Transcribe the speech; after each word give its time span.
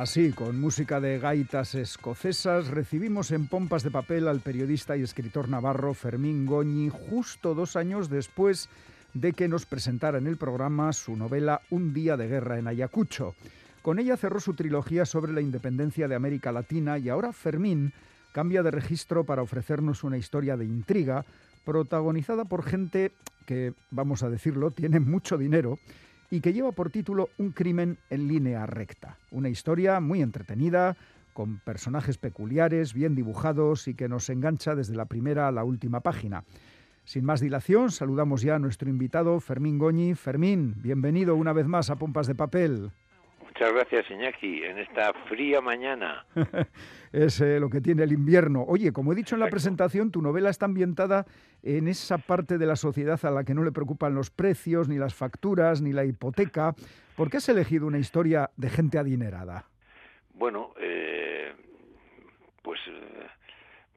Así, 0.00 0.32
con 0.32 0.58
música 0.58 0.98
de 0.98 1.18
gaitas 1.18 1.74
escocesas, 1.74 2.68
recibimos 2.68 3.32
en 3.32 3.48
pompas 3.48 3.82
de 3.82 3.90
papel 3.90 4.28
al 4.28 4.40
periodista 4.40 4.96
y 4.96 5.02
escritor 5.02 5.50
navarro 5.50 5.92
Fermín 5.92 6.46
Goñi 6.46 6.88
justo 6.88 7.54
dos 7.54 7.76
años 7.76 8.08
después 8.08 8.70
de 9.12 9.34
que 9.34 9.46
nos 9.46 9.66
presentara 9.66 10.16
en 10.16 10.26
el 10.26 10.38
programa 10.38 10.94
su 10.94 11.16
novela 11.16 11.60
Un 11.68 11.92
día 11.92 12.16
de 12.16 12.28
guerra 12.28 12.58
en 12.58 12.66
Ayacucho. 12.66 13.34
Con 13.82 13.98
ella 13.98 14.16
cerró 14.16 14.40
su 14.40 14.54
trilogía 14.54 15.04
sobre 15.04 15.34
la 15.34 15.42
independencia 15.42 16.08
de 16.08 16.14
América 16.14 16.50
Latina 16.50 16.96
y 16.96 17.10
ahora 17.10 17.34
Fermín 17.34 17.92
cambia 18.32 18.62
de 18.62 18.70
registro 18.70 19.24
para 19.24 19.42
ofrecernos 19.42 20.02
una 20.02 20.16
historia 20.16 20.56
de 20.56 20.64
intriga 20.64 21.26
protagonizada 21.66 22.46
por 22.46 22.62
gente 22.62 23.12
que, 23.44 23.74
vamos 23.90 24.22
a 24.22 24.30
decirlo, 24.30 24.70
tiene 24.70 24.98
mucho 24.98 25.36
dinero 25.36 25.78
y 26.30 26.40
que 26.40 26.52
lleva 26.52 26.72
por 26.72 26.90
título 26.90 27.28
Un 27.38 27.50
crimen 27.50 27.98
en 28.08 28.28
línea 28.28 28.64
recta. 28.66 29.18
Una 29.30 29.48
historia 29.48 30.00
muy 30.00 30.22
entretenida, 30.22 30.96
con 31.32 31.58
personajes 31.58 32.18
peculiares, 32.18 32.94
bien 32.94 33.14
dibujados 33.14 33.88
y 33.88 33.94
que 33.94 34.08
nos 34.08 34.30
engancha 34.30 34.74
desde 34.74 34.94
la 34.94 35.06
primera 35.06 35.48
a 35.48 35.52
la 35.52 35.64
última 35.64 36.00
página. 36.00 36.44
Sin 37.04 37.24
más 37.24 37.40
dilación, 37.40 37.90
saludamos 37.90 38.42
ya 38.42 38.56
a 38.56 38.58
nuestro 38.58 38.88
invitado 38.88 39.40
Fermín 39.40 39.78
Goñi. 39.78 40.14
Fermín, 40.14 40.74
bienvenido 40.76 41.34
una 41.34 41.52
vez 41.52 41.66
más 41.66 41.90
a 41.90 41.96
Pompas 41.96 42.26
de 42.26 42.34
Papel. 42.34 42.92
Muchas 43.52 43.72
gracias, 43.74 44.10
Iñaki, 44.10 44.62
en 44.62 44.78
esta 44.78 45.12
fría 45.28 45.60
mañana. 45.60 46.24
es 47.12 47.40
eh, 47.40 47.58
lo 47.58 47.68
que 47.68 47.80
tiene 47.80 48.04
el 48.04 48.12
invierno. 48.12 48.62
Oye, 48.62 48.92
como 48.92 49.12
he 49.12 49.16
dicho 49.16 49.34
en 49.34 49.40
la 49.40 49.48
presentación, 49.48 50.12
tu 50.12 50.22
novela 50.22 50.50
está 50.50 50.66
ambientada 50.66 51.26
en 51.64 51.88
esa 51.88 52.18
parte 52.18 52.58
de 52.58 52.66
la 52.66 52.76
sociedad 52.76 53.18
a 53.24 53.30
la 53.32 53.42
que 53.42 53.52
no 53.52 53.64
le 53.64 53.72
preocupan 53.72 54.14
los 54.14 54.30
precios, 54.30 54.88
ni 54.88 54.98
las 54.98 55.14
facturas, 55.14 55.82
ni 55.82 55.92
la 55.92 56.04
hipoteca. 56.04 56.74
¿Por 57.16 57.28
qué 57.28 57.38
has 57.38 57.48
elegido 57.48 57.88
una 57.88 57.98
historia 57.98 58.50
de 58.56 58.70
gente 58.70 58.98
adinerada? 58.98 59.64
Bueno, 60.34 60.72
eh, 60.78 61.52
pues 62.62 62.78
eh, 62.86 63.26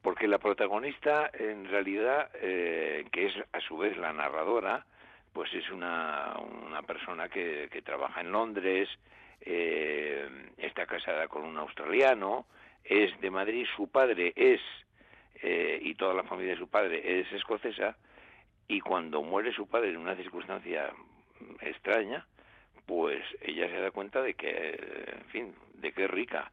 porque 0.02 0.26
la 0.26 0.38
protagonista, 0.38 1.30
en 1.32 1.66
realidad, 1.66 2.28
que 2.32 3.26
es 3.26 3.32
a 3.52 3.60
su 3.60 3.78
vez 3.78 3.96
la 3.96 4.12
narradora, 4.12 4.84
pues 5.32 5.54
es 5.54 5.70
una, 5.70 6.34
una 6.66 6.82
persona 6.82 7.28
que, 7.28 7.68
que 7.70 7.82
trabaja 7.82 8.20
en 8.20 8.32
Londres, 8.32 8.88
eh, 9.44 10.28
está 10.58 10.86
casada 10.86 11.28
con 11.28 11.44
un 11.44 11.56
australiano, 11.58 12.46
es 12.82 13.18
de 13.20 13.30
Madrid, 13.30 13.66
su 13.76 13.88
padre 13.88 14.32
es, 14.36 14.60
eh, 15.42 15.78
y 15.82 15.94
toda 15.94 16.14
la 16.14 16.24
familia 16.24 16.52
de 16.52 16.58
su 16.58 16.68
padre 16.68 17.20
es 17.20 17.32
escocesa, 17.32 17.96
y 18.68 18.80
cuando 18.80 19.22
muere 19.22 19.52
su 19.52 19.66
padre 19.66 19.90
en 19.90 19.98
una 19.98 20.16
circunstancia 20.16 20.92
extraña, 21.60 22.26
pues 22.86 23.22
ella 23.42 23.68
se 23.68 23.80
da 23.80 23.90
cuenta 23.90 24.22
de 24.22 24.34
que, 24.34 24.78
en 25.18 25.24
fin, 25.26 25.54
de 25.74 25.92
que 25.92 26.04
es 26.04 26.10
rica, 26.10 26.50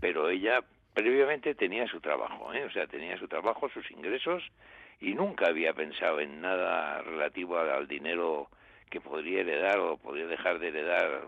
pero 0.00 0.28
ella 0.28 0.62
previamente 0.94 1.54
tenía 1.54 1.86
su 1.86 2.00
trabajo, 2.00 2.52
¿eh? 2.52 2.64
o 2.64 2.70
sea, 2.70 2.86
tenía 2.86 3.16
su 3.18 3.28
trabajo, 3.28 3.68
sus 3.70 3.90
ingresos, 3.90 4.42
y 5.00 5.14
nunca 5.14 5.48
había 5.48 5.72
pensado 5.72 6.20
en 6.20 6.40
nada 6.40 7.02
relativo 7.02 7.58
al 7.58 7.88
dinero 7.88 8.48
que 8.92 9.00
podría 9.00 9.40
heredar 9.40 9.78
o 9.78 9.96
podría 9.96 10.26
dejar 10.26 10.58
de 10.58 10.68
heredar 10.68 11.22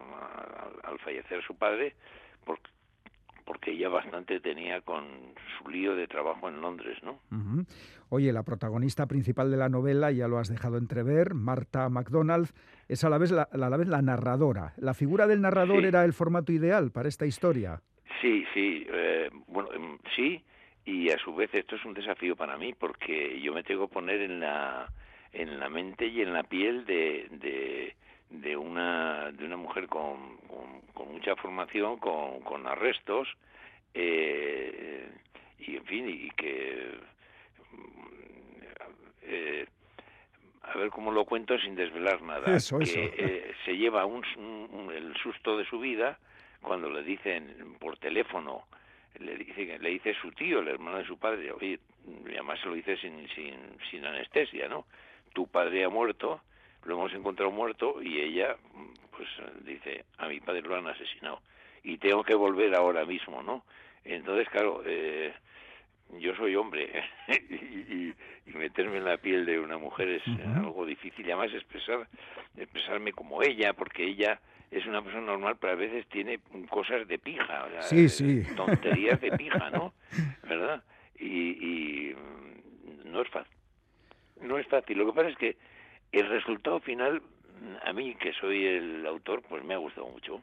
al, 0.83 0.99
fallecer 0.99 1.43
su 1.43 1.57
padre, 1.57 1.95
porque, 2.45 2.71
porque 3.47 3.71
ella 3.71 3.89
bastante 3.89 4.39
tenía 4.39 4.83
con 4.83 5.05
su 5.57 5.71
lío 5.71 5.97
de 5.97 6.07
trabajo 6.07 6.51
en 6.51 6.61
Londres, 6.61 6.99
¿no? 7.03 7.19
Oye, 8.11 8.33
la 8.35 8.43
protagonista 8.43 9.07
principal 9.07 9.51
de 9.51 9.57
la 9.57 9.71
novela, 9.71 10.13
ya 10.13 10.29
lo 10.29 10.39
has 10.39 10.49
dejado 10.49 10.77
entrever, 10.77 11.33
Marta 11.33 11.89
MacDonald, 11.89 12.51
es 12.87 13.03
a 13.03 13.09
la 13.09 13.17
vez 13.17 13.31
la, 13.31 13.49
a 13.51 13.57
la, 13.57 13.77
vez 13.79 13.89
la 13.89 14.03
narradora. 14.03 14.75
¿La 14.77 14.93
figura 14.93 15.27
del 15.27 15.41
narrador 15.41 15.87
era 15.87 16.05
el 16.05 16.13
formato 16.13 16.53
ideal 16.53 16.91
para 16.93 17.09
esta 17.09 17.25
historia? 17.25 17.81
Sí, 18.21 18.45
sí, 18.53 18.87
eh, 18.93 19.31
bueno, 19.47 19.73
em, 19.73 19.99
sí, 20.15 20.45
y 20.85 21.09
a 21.09 21.17
su 21.17 21.35
vez 21.35 21.49
esto 21.55 21.77
es 21.77 21.85
un 21.87 21.95
desafío 21.95 22.37
para 22.37 22.59
mí, 22.59 22.75
porque 22.75 23.41
yo 23.41 23.55
me 23.55 23.63
tengo 23.63 23.89
que 23.89 23.95
poner 23.95 24.21
en 24.21 24.41
la 24.41 24.93
en 25.35 25.59
la 25.59 25.69
mente 25.69 26.07
y 26.07 26.23
en 26.23 26.33
la 26.33 26.45
piel 26.45 26.87
de, 26.87 27.27
de, 27.31 27.95
de 28.31 28.57
una, 28.57 29.31
de 29.33 29.45
una 29.45 29.57
mujer 29.57 29.89
con, 29.89 30.39
con, 30.95 31.13
mucha 31.13 31.37
formación, 31.37 31.99
con, 31.99 32.41
con 32.41 32.67
arrestos, 32.67 33.29
eh, 33.93 35.09
y 35.59 35.77
en 35.77 35.85
fin, 35.85 36.09
y 36.09 36.31
que... 36.31 36.99
Eh, 39.23 39.67
a 40.63 40.79
ver 40.79 40.91
cómo 40.91 41.13
lo 41.13 41.25
cuento 41.25 41.59
sin 41.59 41.75
desvelar 41.75 42.23
nada. 42.23 42.55
Eso, 42.57 42.79
que 42.79 43.13
eh, 43.17 43.55
se 43.65 43.77
lleva 43.77 44.07
un, 44.07 44.25
el 44.95 45.15
susto 45.17 45.59
de 45.59 45.65
su 45.67 45.79
vida 45.79 46.19
cuando 46.63 46.89
le 46.91 47.03
dicen 47.03 47.77
por 47.79 47.99
teléfono, 47.99 48.65
le 49.19 49.37
dice, 49.37 49.79
le 49.79 49.91
dice 49.91 50.15
su 50.21 50.33
tío, 50.33 50.61
el 50.61 50.69
hermano 50.69 50.99
de 50.99 51.07
su 51.07 51.19
padre, 51.19 51.53
oye, 51.53 51.79
y 52.27 52.33
además 52.33 52.59
se 52.61 52.67
lo 52.69 52.75
dice 52.75 52.97
sin, 52.97 53.29
sin, 53.29 53.55
sin 53.91 54.05
anestesia, 54.05 54.69
¿no? 54.69 54.87
Tu 55.35 55.47
padre 55.49 55.85
ha 55.85 55.91
muerto, 55.91 56.41
lo 56.85 56.95
hemos 56.95 57.13
encontrado 57.13 57.51
muerto 57.51 58.01
y 58.01 58.21
ella 58.21 58.57
pues 59.11 59.29
dice, 59.65 60.05
a 60.17 60.29
mi 60.29 60.41
padre 60.41 60.63
lo 60.63 60.77
han 60.77 60.87
asesinado 60.87 61.41
y 61.83 61.99
tengo 61.99 62.25
que 62.25 62.35
volver 62.35 62.75
ahora 62.75 63.05
mismo, 63.05 63.43
¿no? 63.43 63.65
Entonces, 64.05 64.49
claro, 64.49 64.83
eh, 64.87 65.33
yo 66.19 66.35
soy 66.37 66.57
hombre 66.57 67.05
y, 67.29 68.15
meterme 68.57 68.99
en 68.99 69.05
la 69.05 69.17
piel 69.17 69.45
de 69.45 69.59
una 69.59 69.79
mujer 69.79 70.09
es 70.09 70.23
algo 70.57 70.87
difícil 70.87 71.27
y 71.27 71.33
además 71.33 71.53
expresar, 71.53 72.07
expresarme 72.57 73.13
como 73.13 73.43
ella, 73.43 73.73
porque 73.73 74.05
ella 74.05 74.41
es 74.71 74.87
una 74.87 75.03
persona 75.03 75.27
normal, 75.27 75.57
pero 75.61 75.73
a 75.73 75.77
veces 75.77 76.07
tiene 76.07 76.39
cosas 76.71 77.07
de 77.09 77.19
pija, 77.19 77.65
o 77.65 77.83
sí, 77.83 78.09
sí. 78.09 78.43
tonterías 78.55 79.21
de 79.21 79.33
pija, 79.33 79.71
¿no? 79.71 79.93
¿Verdad? 80.49 80.85
Y, 81.19 81.51
y 81.51 82.17
no 83.05 83.23
es 83.23 83.29
fácil 83.29 83.54
no 84.41 84.59
es 84.59 84.67
fácil. 84.69 84.99
Lo 84.99 85.07
que 85.07 85.13
pasa 85.13 85.29
es 85.29 85.37
que 85.37 85.57
el 86.13 86.29
resultado 86.29 86.81
final, 86.81 87.23
a 87.85 87.93
mí 87.93 88.15
que 88.17 88.33
soy 88.33 88.65
el 88.67 89.07
autor, 89.07 89.43
pues 89.49 89.65
me 89.65 89.75
ha 89.75 89.79
gustado 89.79 90.09
mucho. 90.09 90.41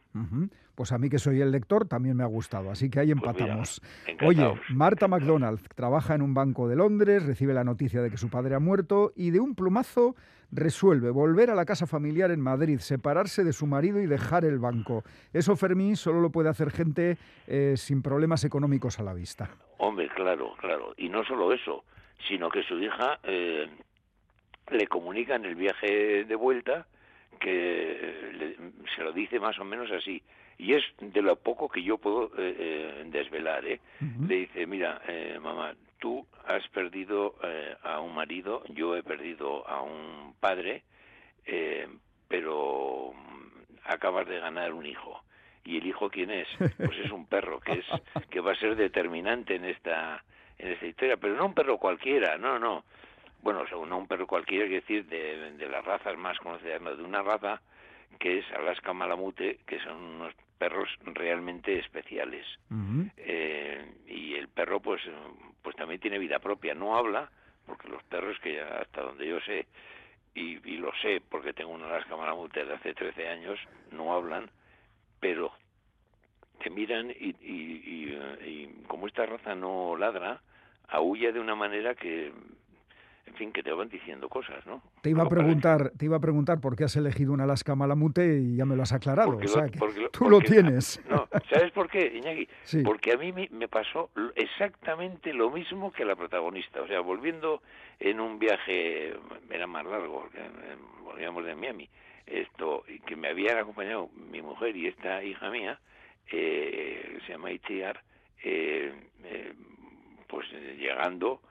Pues 0.75 0.91
a 0.91 0.97
mí 0.97 1.09
que 1.09 1.19
soy 1.19 1.41
el 1.41 1.51
lector 1.51 1.87
también 1.87 2.17
me 2.17 2.23
ha 2.23 2.27
gustado, 2.27 2.71
así 2.71 2.89
que 2.89 2.99
ahí 2.99 3.13
pues 3.13 3.17
empatamos. 3.17 3.81
Oye, 4.25 4.53
Marta 4.69 5.07
McDonald 5.07 5.61
trabaja 5.75 6.15
en 6.15 6.21
un 6.21 6.33
banco 6.33 6.67
de 6.67 6.75
Londres, 6.75 7.25
recibe 7.25 7.53
la 7.53 7.63
noticia 7.63 8.01
de 8.01 8.09
que 8.09 8.17
su 8.17 8.29
padre 8.29 8.55
ha 8.55 8.59
muerto 8.59 9.11
y 9.15 9.31
de 9.31 9.39
un 9.39 9.55
plumazo 9.55 10.15
resuelve 10.51 11.09
volver 11.11 11.49
a 11.49 11.55
la 11.55 11.65
casa 11.65 11.87
familiar 11.87 12.31
en 12.31 12.41
Madrid, 12.41 12.79
separarse 12.79 13.43
de 13.43 13.53
su 13.53 13.67
marido 13.67 14.01
y 14.01 14.05
dejar 14.05 14.45
el 14.45 14.59
banco. 14.59 15.03
Eso, 15.33 15.55
Fermín, 15.55 15.95
solo 15.95 16.19
lo 16.21 16.29
puede 16.29 16.49
hacer 16.49 16.71
gente 16.71 17.17
eh, 17.47 17.75
sin 17.77 18.01
problemas 18.01 18.43
económicos 18.43 18.99
a 18.99 19.03
la 19.03 19.13
vista. 19.13 19.49
Hombre, 19.77 20.09
claro, 20.09 20.53
claro. 20.59 20.93
Y 20.97 21.09
no 21.09 21.23
solo 21.23 21.53
eso, 21.53 21.83
sino 22.27 22.49
que 22.49 22.63
su 22.63 22.79
hija 22.79 23.19
eh, 23.23 23.67
le 24.69 24.87
comunica 24.87 25.35
en 25.35 25.45
el 25.45 25.55
viaje 25.55 26.25
de 26.25 26.35
vuelta 26.35 26.85
que 27.39 28.55
se 28.95 29.03
lo 29.03 29.11
dice 29.11 29.39
más 29.39 29.57
o 29.59 29.65
menos 29.65 29.91
así. 29.91 30.21
Y 30.57 30.73
es 30.75 30.83
de 30.99 31.21
lo 31.21 31.35
poco 31.37 31.67
que 31.67 31.81
yo 31.81 31.97
puedo 31.97 32.27
eh, 32.37 32.55
eh, 32.59 33.03
desvelar. 33.07 33.65
¿eh? 33.65 33.79
Le 34.27 34.35
dice, 34.35 34.67
mira, 34.67 35.01
mamá, 35.41 35.73
tú 35.99 36.25
has 36.45 36.67
perdido 36.69 37.35
a 37.83 37.99
un 37.99 38.13
marido, 38.13 38.63
yo 38.69 38.95
he 38.95 39.01
perdido 39.01 39.67
a 39.67 39.81
un 39.81 40.35
padre, 40.39 40.83
pero 42.27 43.13
acabas 43.85 44.27
de 44.27 44.39
ganar 44.39 44.73
un 44.73 44.85
hijo. 44.85 45.23
¿Y 45.63 45.77
el 45.77 45.87
hijo 45.87 46.09
quién 46.09 46.31
es? 46.31 46.47
Pues 46.77 46.97
es 46.99 47.11
un 47.11 47.25
perro 47.25 47.59
que 47.59 47.73
es 47.73 47.85
que 48.29 48.39
va 48.39 48.51
a 48.51 48.55
ser 48.55 48.75
determinante 48.75 49.55
en 49.55 49.65
esta 49.65 50.23
en 50.61 50.71
esta 50.73 50.85
historia, 50.85 51.17
pero 51.17 51.35
no 51.35 51.47
un 51.47 51.53
perro 51.53 51.77
cualquiera, 51.77 52.37
no, 52.37 52.59
no 52.59 52.83
bueno, 53.41 53.65
según 53.67 53.89
no 53.89 53.97
un 53.97 54.07
perro 54.07 54.27
cualquiera, 54.27 54.65
quiere 54.65 54.81
decir 54.81 55.05
de, 55.07 55.51
de 55.53 55.67
las 55.67 55.83
razas 55.83 56.15
más 56.17 56.37
conocidas, 56.39 56.79
de 56.97 57.03
una 57.03 57.23
raza 57.23 57.61
que 58.19 58.39
es 58.39 58.45
Alaska 58.51 58.93
Malamute, 58.93 59.59
que 59.65 59.79
son 59.79 59.97
unos 59.97 60.33
perros 60.59 60.89
realmente 61.05 61.79
especiales. 61.79 62.45
eh, 63.17 63.93
y 64.07 64.35
el 64.35 64.47
perro, 64.47 64.79
pues, 64.79 65.01
pues 65.63 65.75
también 65.75 65.99
tiene 65.99 66.19
vida 66.19 66.37
propia, 66.39 66.75
no 66.75 66.95
habla, 66.95 67.31
porque 67.65 67.87
los 67.89 68.03
perros 68.03 68.37
que 68.41 68.61
hasta 68.61 69.01
donde 69.01 69.27
yo 69.27 69.39
sé, 69.41 69.65
y, 70.35 70.59
y 70.69 70.77
lo 70.77 70.91
sé 71.01 71.21
porque 71.29 71.53
tengo 71.53 71.71
un 71.71 71.83
Alaska 71.83 72.15
Malamute 72.15 72.63
de 72.63 72.73
hace 72.75 72.93
13 72.93 73.27
años, 73.27 73.59
no 73.91 74.13
hablan, 74.13 74.51
pero 75.19 75.51
te 76.61 76.69
miran 76.69 77.09
y, 77.09 77.35
y, 77.41 77.81
y, 77.85 78.47
y 78.47 78.83
como 78.87 79.07
esta 79.07 79.25
raza 79.25 79.55
no 79.55 79.97
ladra, 79.97 80.41
aúlla 80.91 81.31
de 81.31 81.39
una 81.39 81.55
manera 81.55 81.95
que 81.95 82.31
en 83.31 83.37
fin, 83.37 83.51
que 83.53 83.63
te 83.63 83.71
van 83.71 83.87
diciendo 83.87 84.27
cosas, 84.27 84.65
¿no? 84.65 84.81
Te 85.01 85.09
iba 85.09 85.23
a 85.23 85.29
preguntar, 85.29 85.91
te 85.97 86.05
iba 86.05 86.17
a 86.17 86.19
preguntar 86.19 86.59
por 86.59 86.75
qué 86.75 86.83
has 86.83 86.95
elegido 86.97 87.31
un 87.31 87.39
Alaska 87.39 87.75
Malamute 87.75 88.39
y 88.39 88.57
ya 88.57 88.65
me 88.65 88.75
lo 88.75 88.83
has 88.83 88.91
aclarado. 88.91 89.37
o 89.37 89.47
sea, 89.47 89.69
que 89.69 89.79
tú 90.11 90.29
lo 90.29 90.39
tienes. 90.41 91.01
No, 91.11 91.27
¿sabes 91.49 91.71
por 91.71 91.89
qué, 91.89 92.13
Iñaki? 92.15 92.47
Porque 92.83 93.13
a 93.13 93.17
mí 93.17 93.33
me 93.51 93.67
pasó 93.67 94.09
exactamente 94.35 95.33
lo 95.33 95.49
mismo 95.49 95.91
que 95.91 96.03
a 96.03 96.05
la 96.05 96.15
protagonista. 96.15 96.81
O 96.81 96.87
sea, 96.87 97.01
volviendo 97.01 97.61
en 97.99 98.19
un 98.19 98.39
viaje, 98.39 99.13
era 99.49 99.67
más 99.67 99.85
largo, 99.85 100.29
eh, 100.33 100.75
volvíamos 101.03 101.45
de 101.45 101.55
Miami, 101.55 101.89
esto, 102.25 102.83
que 103.05 103.15
me 103.15 103.29
habían 103.29 103.57
acompañado 103.57 104.09
mi 104.31 104.41
mujer 104.41 104.75
y 104.75 104.87
esta 104.87 105.23
hija 105.23 105.49
mía, 105.49 105.79
eh, 106.31 107.19
se 107.25 107.33
llama 107.33 107.51
Itziar, 107.51 108.01
eh, 108.43 108.93
pues 110.31 110.49
llegando 110.79 111.41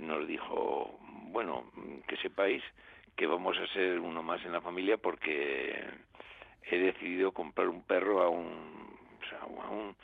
nos 0.00 0.26
dijo, 0.26 0.98
bueno, 1.28 1.70
que 2.08 2.16
sepáis 2.16 2.62
que 3.14 3.26
vamos 3.26 3.58
a 3.58 3.66
ser 3.74 4.00
uno 4.00 4.22
más 4.22 4.42
en 4.46 4.52
la 4.52 4.62
familia 4.62 4.96
porque 4.96 5.84
he 6.62 6.78
decidido 6.78 7.32
comprar 7.32 7.68
un 7.68 7.82
perro 7.82 8.22
a 8.22 8.30
un, 8.30 8.96
a 9.40 9.70
un 9.70 9.94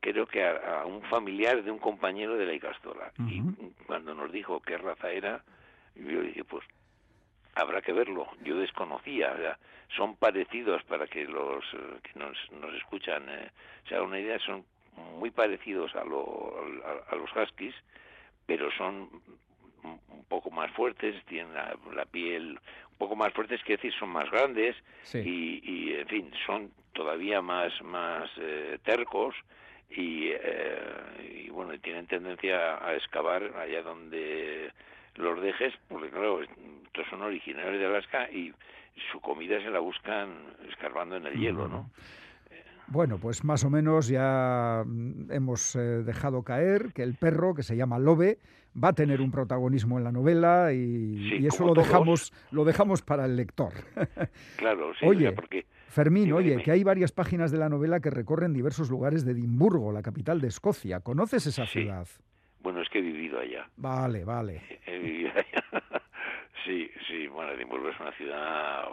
creo 0.00 0.26
que 0.26 0.44
a, 0.44 0.84
un 0.84 1.00
familiar 1.02 1.62
de 1.62 1.70
un 1.70 1.78
compañero 1.78 2.36
de 2.36 2.46
la 2.46 2.54
Icastola. 2.54 3.12
Y 3.28 3.40
cuando 3.86 4.14
nos 4.14 4.32
dijo 4.32 4.60
qué 4.60 4.78
raza 4.78 5.10
era, 5.10 5.42
yo 5.94 6.22
dije, 6.22 6.42
pues 6.44 6.64
habrá 7.54 7.80
que 7.82 7.92
verlo. 7.92 8.26
Yo 8.42 8.56
desconocía, 8.58 9.58
son 9.96 10.16
parecidos 10.16 10.82
para 10.84 11.06
que 11.06 11.24
los 11.24 11.64
que 12.02 12.18
nos, 12.18 12.36
nos 12.52 12.74
escuchan 12.74 13.28
eh, 13.28 13.50
se 13.88 13.94
hagan 13.94 14.08
una 14.08 14.20
idea, 14.20 14.38
son 14.40 14.64
muy 14.96 15.30
parecidos 15.30 15.94
a, 15.94 16.00
a, 16.00 17.16
los 17.16 17.30
huskies, 17.36 17.74
pero 18.46 18.70
son 18.72 19.08
un 19.82 20.24
poco 20.28 20.50
más 20.50 20.70
fuertes, 20.72 21.14
tienen 21.26 21.54
la, 21.54 22.04
piel 22.06 22.58
un 22.90 22.98
poco 22.98 23.16
más 23.16 23.32
fuertes, 23.32 23.62
que 23.62 23.76
decir, 23.76 23.92
son 23.98 24.08
más 24.10 24.30
grandes 24.30 24.76
y, 25.14 25.92
en 25.92 26.06
fin, 26.08 26.30
son 26.46 26.70
todavía 26.92 27.42
más, 27.42 27.72
más 27.82 28.30
eh, 28.38 28.78
tercos 28.84 29.34
y, 29.90 30.30
eh, 30.30 31.44
y, 31.44 31.50
bueno, 31.50 31.78
tienen 31.78 32.06
tendencia 32.06 32.84
a 32.84 32.94
excavar 32.94 33.54
allá 33.56 33.82
donde 33.82 34.72
los 35.16 35.40
dejes, 35.40 35.74
porque 35.88 36.10
claro, 36.10 36.42
estos 36.42 37.06
son 37.08 37.22
originarios 37.22 37.78
de 37.78 37.86
Alaska 37.86 38.30
y 38.30 38.52
su 39.12 39.20
comida 39.20 39.60
se 39.60 39.70
la 39.70 39.78
buscan 39.78 40.56
escarbando 40.68 41.16
en 41.16 41.26
el 41.26 41.38
hielo, 41.38 41.68
¿no? 41.68 41.90
Bueno, 42.88 43.18
pues 43.18 43.42
más 43.44 43.64
o 43.64 43.70
menos 43.70 44.08
ya 44.08 44.84
mm, 44.86 45.32
hemos 45.32 45.74
eh, 45.74 45.78
dejado 46.04 46.42
caer 46.42 46.92
que 46.92 47.02
el 47.02 47.14
perro, 47.14 47.54
que 47.54 47.62
se 47.62 47.76
llama 47.76 47.98
Lobe, 47.98 48.38
va 48.82 48.88
a 48.88 48.92
tener 48.92 49.20
un 49.20 49.30
protagonismo 49.30 49.98
en 49.98 50.04
la 50.04 50.12
novela 50.12 50.72
y, 50.72 51.44
eso 51.46 51.66
lo 51.66 51.74
dejamos, 51.74 52.32
lo 52.52 52.64
dejamos 52.64 53.02
para 53.02 53.24
el 53.24 53.36
lector. 53.36 53.72
Claro, 54.56 54.92
sí. 54.98 55.06
Oye, 55.06 55.32
porque... 55.32 55.66
Fermín, 55.88 56.32
oye, 56.32 56.62
que 56.62 56.70
hay 56.70 56.82
varias 56.82 57.12
páginas 57.12 57.50
de 57.50 57.58
la 57.58 57.68
novela 57.68 58.00
que 58.00 58.10
recorren 58.10 58.52
diversos 58.52 58.90
lugares 58.90 59.24
de 59.24 59.32
Edimburgo, 59.32 59.92
la 59.92 60.02
capital 60.02 60.40
de 60.40 60.48
Escocia. 60.48 61.00
¿Conoces 61.00 61.46
esa 61.46 61.66
ciudad? 61.66 62.06
Bueno, 62.60 62.80
es 62.82 62.88
que 62.88 62.98
he 62.98 63.02
vivido 63.02 63.38
allá. 63.38 63.68
Vale, 63.76 64.24
vale. 64.24 64.62
He 64.86 64.98
vivido 64.98 65.30
allá. 65.30 65.82
sí, 66.64 66.90
sí, 67.08 67.26
bueno, 67.28 67.52
Edimburgo 67.52 67.88
es 67.88 68.00
una 68.00 68.12
ciudad 68.12 68.84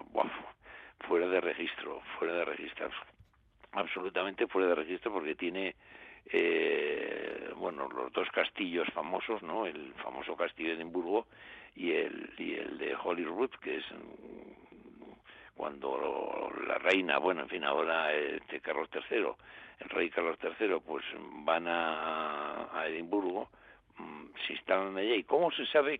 fuera 1.07 1.27
de 1.27 1.41
registro, 1.41 2.01
fuera 2.17 2.33
de 2.35 2.45
registro 2.45 2.89
absolutamente 3.73 4.47
fuera 4.47 4.69
de 4.69 4.75
registro 4.75 5.11
porque 5.11 5.35
tiene 5.35 5.75
eh, 6.31 7.51
bueno 7.57 7.87
los 7.89 8.11
dos 8.13 8.29
castillos 8.29 8.87
famosos 8.93 9.41
no 9.43 9.65
el 9.65 9.93
famoso 9.95 10.35
castillo 10.35 10.69
de 10.69 10.75
Edimburgo 10.75 11.27
y 11.75 11.91
el 11.91 12.33
y 12.37 12.53
el 12.53 12.77
de 12.77 12.95
Holyrood 12.95 13.49
que 13.61 13.77
es 13.77 13.85
mm, 13.91 15.11
cuando 15.55 16.51
la 16.67 16.77
reina 16.77 17.17
bueno 17.17 17.41
en 17.41 17.49
fin 17.49 17.63
ahora 17.63 18.13
este 18.13 18.61
Carlos 18.61 18.89
III 18.93 19.27
el 19.79 19.89
rey 19.89 20.09
Carlos 20.09 20.37
III 20.41 20.79
pues 20.85 21.03
van 21.43 21.67
a, 21.67 22.79
a 22.79 22.87
Edimburgo 22.87 23.49
mm, 23.97 24.25
se 24.47 24.53
instalan 24.53 24.95
allá 24.95 25.15
y 25.15 25.23
cómo 25.23 25.51
se 25.51 25.65
sabe 25.67 25.99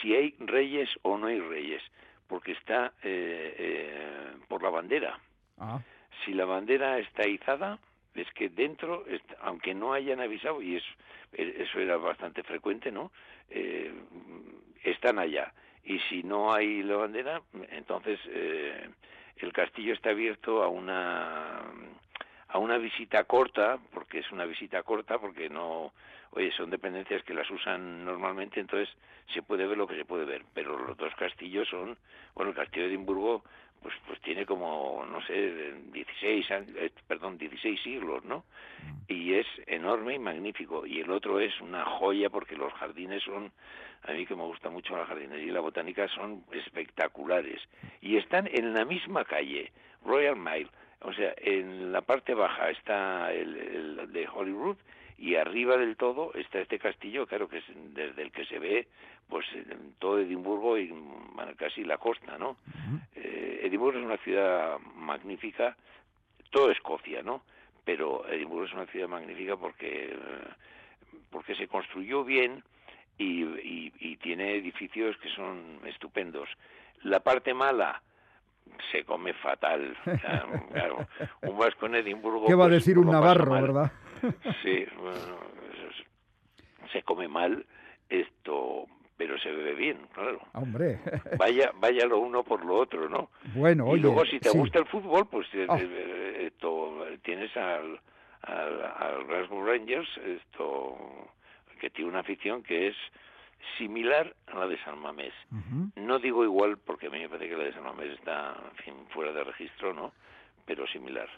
si 0.00 0.14
hay 0.14 0.34
reyes 0.40 0.88
o 1.02 1.16
no 1.16 1.28
hay 1.28 1.40
reyes 1.40 1.82
porque 2.26 2.52
está 2.52 2.92
eh, 3.02 3.54
eh, 3.58 4.32
por 4.48 4.62
la 4.62 4.70
bandera. 4.70 5.18
Ah 5.58 5.78
si 6.24 6.32
la 6.34 6.44
bandera 6.44 6.98
está 6.98 7.26
izada, 7.26 7.78
es 8.14 8.30
que 8.32 8.48
dentro, 8.48 9.04
aunque 9.40 9.74
no 9.74 9.92
hayan 9.92 10.20
avisado, 10.20 10.60
y 10.60 10.76
eso, 10.76 10.92
eso 11.32 11.80
era 11.80 11.96
bastante 11.96 12.42
frecuente, 12.42 12.92
¿no? 12.92 13.10
Eh, 13.50 13.92
están 14.84 15.18
allá. 15.18 15.52
Y 15.84 15.98
si 16.00 16.22
no 16.22 16.52
hay 16.52 16.82
la 16.82 16.96
bandera, 16.96 17.42
entonces 17.70 18.20
eh, 18.26 18.88
el 19.38 19.52
castillo 19.52 19.94
está 19.94 20.10
abierto 20.10 20.62
a 20.62 20.68
una 20.68 21.62
a 22.52 22.58
una 22.58 22.76
visita 22.76 23.24
corta, 23.24 23.78
porque 23.92 24.18
es 24.18 24.30
una 24.30 24.44
visita 24.44 24.82
corta, 24.82 25.18
porque 25.18 25.48
no, 25.48 25.94
oye, 26.32 26.52
son 26.52 26.68
dependencias 26.68 27.22
que 27.24 27.32
las 27.32 27.50
usan 27.50 28.04
normalmente, 28.04 28.60
entonces 28.60 28.94
se 29.32 29.40
puede 29.40 29.66
ver 29.66 29.78
lo 29.78 29.86
que 29.86 29.96
se 29.96 30.04
puede 30.04 30.26
ver, 30.26 30.44
pero 30.52 30.76
los 30.78 30.94
dos 30.98 31.14
castillos 31.14 31.66
son, 31.68 31.96
bueno, 32.34 32.50
el 32.50 32.56
castillo 32.56 32.82
de 32.82 32.90
Edimburgo 32.90 33.42
pues 33.82 33.94
pues 34.06 34.20
tiene 34.20 34.46
como 34.46 35.04
no 35.10 35.20
sé 35.26 35.74
16 35.92 36.46
eh, 36.50 36.90
perdón 37.06 37.38
16 37.38 37.80
siglos 37.82 38.24
no 38.24 38.38
mm. 38.38 39.12
y 39.12 39.34
es 39.34 39.46
enorme 39.66 40.14
y 40.14 40.18
magnífico. 40.18 40.86
Y 40.86 41.00
el 41.00 41.10
otro 41.10 41.40
es 41.40 41.60
una 41.60 41.84
joya 41.84 42.30
porque 42.30 42.56
los 42.56 42.72
jardines 42.74 43.22
son 43.22 43.52
a 44.04 44.12
mí 44.12 44.26
que 44.26 44.34
me 44.34 44.42
gusta 44.42 44.70
mucho 44.70 44.96
la 44.96 45.06
jardinería 45.06 45.46
y 45.46 45.50
la 45.50 45.60
botánica 45.60 46.08
son 46.08 46.44
espectaculares. 46.52 47.60
Y 48.00 48.16
están 48.16 48.48
en 48.52 48.74
la 48.74 48.84
misma 48.84 49.24
calle 49.24 49.72
Royal 50.04 50.36
Mile. 50.36 50.68
O 51.00 51.12
sea 51.12 51.34
en 51.36 51.92
la 51.92 52.02
parte 52.02 52.34
baja 52.34 52.70
está 52.70 53.32
el, 53.32 53.56
el 53.56 54.12
de 54.12 54.28
Holyrood 54.28 54.76
y 55.18 55.36
arriba 55.36 55.76
del 55.76 55.96
todo 55.96 56.32
está 56.34 56.60
este 56.60 56.78
castillo, 56.78 57.26
claro 57.26 57.48
que 57.48 57.58
es 57.58 57.64
desde 57.94 58.22
el 58.22 58.32
que 58.32 58.44
se 58.46 58.58
ve 58.58 58.88
pues 59.28 59.46
todo 59.98 60.18
Edimburgo 60.18 60.76
y 60.76 60.92
casi 61.56 61.84
la 61.84 61.96
costa, 61.96 62.36
¿no? 62.38 62.56
Eh, 63.14 63.60
Edimburgo 63.62 63.98
es 63.98 64.04
una 64.04 64.18
ciudad 64.18 64.78
magnífica, 64.96 65.76
todo 66.50 66.70
Escocia, 66.70 67.22
¿no? 67.22 67.42
Pero 67.84 68.28
Edimburgo 68.28 68.66
es 68.66 68.72
una 68.74 68.86
ciudad 68.86 69.08
magnífica 69.08 69.56
porque 69.56 70.14
porque 71.30 71.54
se 71.54 71.66
construyó 71.66 72.24
bien 72.24 72.62
y, 73.18 73.42
y, 73.42 74.16
tiene 74.16 74.56
edificios 74.56 75.16
que 75.18 75.28
son 75.30 75.80
estupendos. 75.84 76.48
La 77.02 77.20
parte 77.20 77.54
mala, 77.54 78.02
se 78.90 79.04
come 79.04 79.32
fatal. 79.34 79.96
claro, 80.72 81.06
un 81.42 81.58
vasco 81.58 81.86
en 81.86 81.96
Edimburgo. 81.96 82.46
¿Qué 82.46 82.54
va 82.54 82.64
a 82.64 82.68
pues, 82.68 82.84
decir 82.84 82.98
un 82.98 83.10
navarro, 83.10 83.52
verdad? 83.52 83.92
Sí, 84.62 84.86
se 86.92 87.02
come 87.02 87.28
mal 87.28 87.64
esto, 88.08 88.86
pero 89.16 89.38
se 89.38 89.50
bebe 89.50 89.74
bien, 89.74 89.98
claro. 90.12 90.40
Hombre. 90.52 90.98
Vaya, 91.38 91.72
vaya 91.76 92.06
lo 92.06 92.18
uno 92.18 92.42
por 92.44 92.64
lo 92.64 92.76
otro, 92.76 93.08
¿no? 93.08 93.30
Bueno, 93.54 93.86
oye, 93.86 93.98
Y 93.98 94.02
luego 94.02 94.24
si 94.26 94.38
te 94.38 94.50
gusta 94.50 94.78
el 94.78 94.86
fútbol, 94.86 95.26
pues 95.28 95.46
eh, 95.54 95.66
ah. 95.68 95.78
eh, 95.80 96.50
esto, 96.52 97.04
tienes 97.22 97.56
al, 97.56 98.00
al, 98.42 98.84
al 98.84 99.24
Glasgow 99.26 99.64
Rangers, 99.64 100.08
esto, 100.18 100.96
que 101.80 101.90
tiene 101.90 102.10
una 102.10 102.20
afición 102.20 102.62
que 102.62 102.88
es 102.88 102.96
similar 103.78 104.34
a 104.48 104.58
la 104.58 104.66
de 104.66 104.78
San 104.84 104.98
Mamés. 104.98 105.32
No 105.96 106.18
digo 106.18 106.44
igual 106.44 106.78
porque 106.78 107.06
a 107.06 107.10
mí 107.10 107.18
me 107.20 107.28
parece 107.28 107.48
que 107.48 107.56
la 107.56 107.64
de 107.64 107.72
San 107.72 107.84
Mamés 107.84 108.10
está 108.18 108.56
fuera 109.10 109.32
de 109.32 109.44
registro, 109.44 109.94
¿no? 109.94 110.12
Pero 110.66 110.86
similar. 110.88 111.28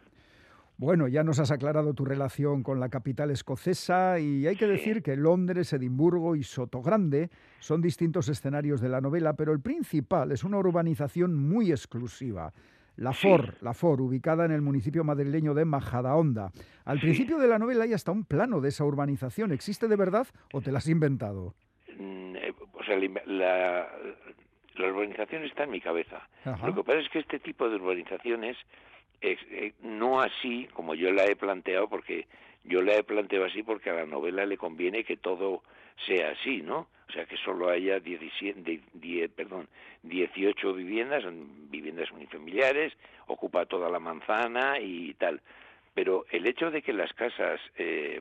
Bueno, 0.76 1.06
ya 1.06 1.22
nos 1.22 1.38
has 1.38 1.52
aclarado 1.52 1.94
tu 1.94 2.04
relación 2.04 2.64
con 2.64 2.80
la 2.80 2.88
capital 2.88 3.30
escocesa 3.30 4.18
y 4.18 4.48
hay 4.48 4.56
que 4.56 4.66
decir 4.66 5.02
que 5.04 5.16
Londres, 5.16 5.72
Edimburgo 5.72 6.34
y 6.34 6.42
Sotogrande 6.42 7.30
son 7.60 7.80
distintos 7.80 8.28
escenarios 8.28 8.80
de 8.80 8.88
la 8.88 9.00
novela, 9.00 9.34
pero 9.34 9.52
el 9.52 9.60
principal 9.60 10.32
es 10.32 10.42
una 10.42 10.58
urbanización 10.58 11.36
muy 11.36 11.70
exclusiva. 11.70 12.52
La 12.96 13.12
FOR, 13.12 13.54
la 13.60 13.72
FOR, 13.72 14.00
ubicada 14.00 14.44
en 14.44 14.50
el 14.50 14.62
municipio 14.62 15.04
madrileño 15.04 15.54
de 15.54 15.64
Majadahonda. 15.64 16.50
Al 16.84 16.98
principio 16.98 17.38
de 17.38 17.48
la 17.48 17.58
novela 17.58 17.84
hay 17.84 17.92
hasta 17.92 18.10
un 18.10 18.24
plano 18.24 18.60
de 18.60 18.70
esa 18.70 18.84
urbanización. 18.84 19.52
¿Existe 19.52 19.86
de 19.86 19.96
verdad 19.96 20.26
o 20.52 20.60
te 20.60 20.72
la 20.72 20.78
has 20.78 20.88
inventado? 20.88 21.54
Mm, 21.98 22.36
eh, 22.36 22.52
o 22.72 22.84
sea, 22.84 22.96
la, 23.26 23.88
la 24.76 24.88
urbanización 24.88 25.44
está 25.44 25.64
en 25.64 25.70
mi 25.70 25.80
cabeza. 25.80 26.28
Lo 26.64 26.74
que 26.74 26.84
pasa 26.84 26.98
es 26.98 27.08
que 27.10 27.20
este 27.20 27.38
tipo 27.38 27.68
de 27.68 27.76
urbanizaciones 27.76 28.56
eh, 29.32 29.72
no 29.82 30.20
así 30.20 30.68
como 30.74 30.94
yo 30.94 31.12
la 31.12 31.24
he 31.24 31.36
planteado, 31.36 31.88
porque 31.88 32.26
yo 32.64 32.82
la 32.82 32.96
he 32.96 33.04
planteado 33.04 33.44
así 33.44 33.62
porque 33.62 33.90
a 33.90 33.94
la 33.94 34.06
novela 34.06 34.46
le 34.46 34.56
conviene 34.56 35.04
que 35.04 35.16
todo 35.16 35.62
sea 36.06 36.30
así, 36.30 36.62
¿no? 36.62 36.88
O 37.08 37.12
sea, 37.12 37.26
que 37.26 37.36
solo 37.36 37.68
haya 37.68 38.00
17, 38.00 38.80
10, 38.94 39.30
perdón, 39.32 39.68
18 40.02 40.72
viviendas, 40.72 41.24
viviendas 41.70 42.10
unifamiliares, 42.10 42.92
ocupa 43.26 43.66
toda 43.66 43.90
la 43.90 43.98
manzana 43.98 44.80
y 44.80 45.14
tal. 45.14 45.40
Pero 45.94 46.24
el 46.30 46.46
hecho 46.46 46.70
de 46.70 46.82
que 46.82 46.92
las 46.92 47.12
casas, 47.12 47.60
eh, 47.76 48.20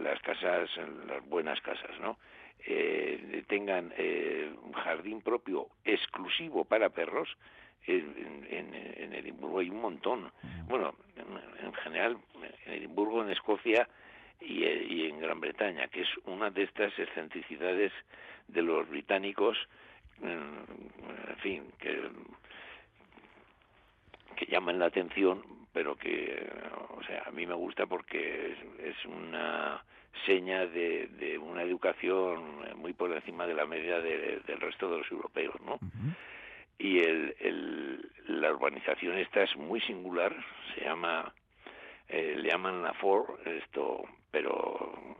las 0.00 0.20
casas, 0.20 0.70
las 1.06 1.26
buenas 1.28 1.60
casas, 1.60 1.90
¿no? 2.00 2.18
Eh, 2.66 3.44
tengan 3.48 3.92
eh, 3.96 4.52
un 4.62 4.72
jardín 4.72 5.22
propio 5.22 5.68
exclusivo 5.84 6.64
para 6.64 6.90
perros, 6.90 7.28
en, 7.86 8.44
en, 8.50 9.14
Edimburgo 9.14 9.60
hay 9.60 9.70
un 9.70 9.80
montón. 9.80 10.30
Bueno, 10.68 10.94
en, 11.16 11.72
general, 11.74 12.18
en 12.66 12.72
Edimburgo, 12.72 13.22
en 13.22 13.30
Escocia 13.30 13.88
y, 14.40 15.06
en 15.06 15.20
Gran 15.20 15.40
Bretaña, 15.40 15.88
que 15.88 16.02
es 16.02 16.08
una 16.26 16.50
de 16.50 16.64
estas 16.64 16.96
excentricidades 16.98 17.92
de 18.46 18.62
los 18.62 18.88
británicos, 18.88 19.56
en 20.22 21.36
fin, 21.38 21.72
que, 21.78 22.10
que 24.36 24.46
llaman 24.46 24.78
la 24.78 24.86
atención 24.86 25.58
pero 25.78 25.96
que, 25.96 26.50
o 26.96 27.02
sea, 27.04 27.22
a 27.26 27.30
mí 27.30 27.46
me 27.46 27.54
gusta 27.54 27.86
porque 27.86 28.56
es, 28.82 29.04
una 29.04 29.80
seña 30.26 30.66
de, 30.66 31.38
una 31.40 31.62
educación 31.62 32.78
muy 32.78 32.92
por 32.94 33.12
encima 33.12 33.46
de 33.46 33.54
la 33.54 33.64
media 33.64 34.00
del 34.00 34.60
resto 34.60 34.90
de 34.90 34.98
los 34.98 35.10
europeos, 35.12 35.54
¿no? 35.64 35.78
Y 36.78 37.00
el, 37.00 38.08
la 38.28 38.52
urbanización 38.52 39.18
esta 39.18 39.42
es 39.42 39.56
muy 39.56 39.80
singular, 39.80 40.34
se 40.74 40.84
llama, 40.84 41.32
eh, 42.08 42.34
le 42.36 42.50
llaman 42.50 42.82
la 42.82 42.92
Four, 42.94 43.40
esto, 43.44 44.04
pero, 44.30 45.16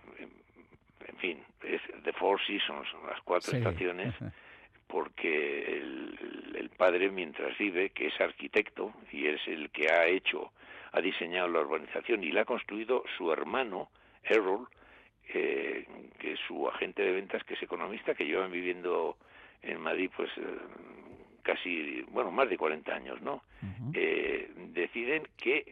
en 1.06 1.16
fin, 1.16 1.42
es 1.62 1.82
The 2.04 2.12
Four 2.12 2.40
Seasons, 2.46 2.88
las 3.06 3.20
cuatro 3.22 3.56
estaciones. 3.56 4.14
porque 4.86 5.78
el, 5.78 6.70
padre, 6.78 7.10
mientras 7.10 7.58
vive, 7.58 7.90
que 7.90 8.06
es 8.06 8.20
arquitecto 8.20 8.94
y 9.10 9.26
es 9.26 9.40
el 9.48 9.70
que 9.70 9.92
ha 9.92 10.06
hecho, 10.06 10.52
ha 10.92 11.00
diseñado 11.00 11.48
la 11.48 11.60
urbanización 11.60 12.22
y 12.22 12.30
la 12.30 12.42
ha 12.42 12.44
construido 12.44 13.04
su 13.16 13.32
hermano, 13.32 13.90
Errol, 14.22 14.68
eh, 15.34 15.86
que 16.18 16.32
es 16.32 16.40
su 16.46 16.68
agente 16.68 17.02
de 17.02 17.12
ventas, 17.12 17.42
que 17.44 17.54
es 17.54 17.62
economista, 17.62 18.14
que 18.14 18.24
llevan 18.24 18.52
viviendo 18.52 19.16
en 19.62 19.80
Madrid 19.80 20.10
pues 20.16 20.30
eh, 20.38 20.42
casi, 21.48 22.02
bueno, 22.10 22.30
más 22.30 22.50
de 22.50 22.58
40 22.58 22.94
años, 22.94 23.22
¿no? 23.22 23.42
Eh, 23.94 24.50
deciden 24.74 25.26
que 25.38 25.64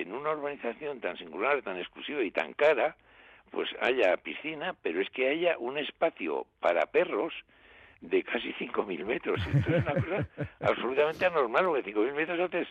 en 0.00 0.12
una 0.12 0.30
urbanización 0.30 0.98
tan 1.00 1.18
singular, 1.18 1.60
tan 1.60 1.76
exclusiva 1.76 2.22
y 2.22 2.30
tan 2.30 2.54
cara, 2.54 2.96
pues 3.50 3.68
haya 3.82 4.16
piscina, 4.16 4.74
pero 4.82 5.02
es 5.02 5.10
que 5.10 5.28
haya 5.28 5.58
un 5.58 5.76
espacio 5.76 6.46
para 6.58 6.86
perros 6.86 7.34
de 8.00 8.22
casi 8.22 8.54
5.000 8.54 9.04
metros. 9.04 9.40
Esto 9.46 9.76
es 9.76 9.82
una 9.82 9.94
cosa 9.94 10.28
absolutamente 10.60 11.26
anormal, 11.26 11.66
porque 11.66 11.94
5.000 11.94 12.14
metros 12.14 12.40
antes 12.40 12.68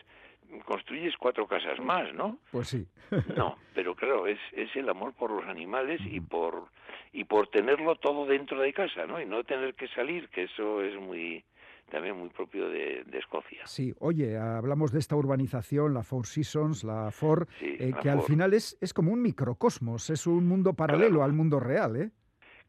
construyes 0.66 1.16
cuatro 1.18 1.48
casas 1.48 1.80
más, 1.80 2.14
¿no? 2.16 2.40
Pues 2.52 2.70
sí. 2.70 2.88
no, 3.38 3.58
pero 3.76 3.96
claro, 3.96 4.26
es, 4.26 4.40
es 4.54 4.76
el 4.76 4.90
amor 4.90 5.14
por 5.14 5.30
los 5.30 5.46
animales 5.46 6.02
y 6.04 6.20
por 6.20 6.68
y 7.12 7.26
por 7.26 7.48
tenerlo 7.48 7.96
todo 7.96 8.26
dentro 8.26 8.60
de 8.60 8.74
casa, 8.74 9.06
¿no? 9.06 9.22
Y 9.22 9.26
no 9.28 9.44
tener 9.44 9.76
que 9.76 9.88
salir, 9.90 10.30
que 10.30 10.44
eso 10.44 10.82
es 10.82 11.00
muy 11.00 11.44
también 11.90 12.18
muy 12.18 12.30
propio 12.30 12.70
de, 12.70 13.04
Escocia. 13.14 13.66
Sí, 13.66 13.94
oye, 14.00 14.38
hablamos 14.38 14.92
de 14.92 15.00
esta 15.00 15.16
urbanización, 15.16 15.94
la 15.94 16.04
Four 16.04 16.26
Seasons, 16.26 16.84
la 16.84 17.12
Four, 17.12 17.48
eh, 17.62 17.94
que 18.02 18.10
al 18.10 18.22
final 18.22 18.54
es, 18.54 18.78
es 18.82 18.94
como 18.94 19.12
un 19.12 19.22
microcosmos, 19.22 20.10
es 20.10 20.26
un 20.26 20.48
mundo 20.48 20.74
paralelo 20.74 21.24
al 21.24 21.34
mundo 21.34 21.60
real, 21.60 21.96
¿eh? 21.96 22.12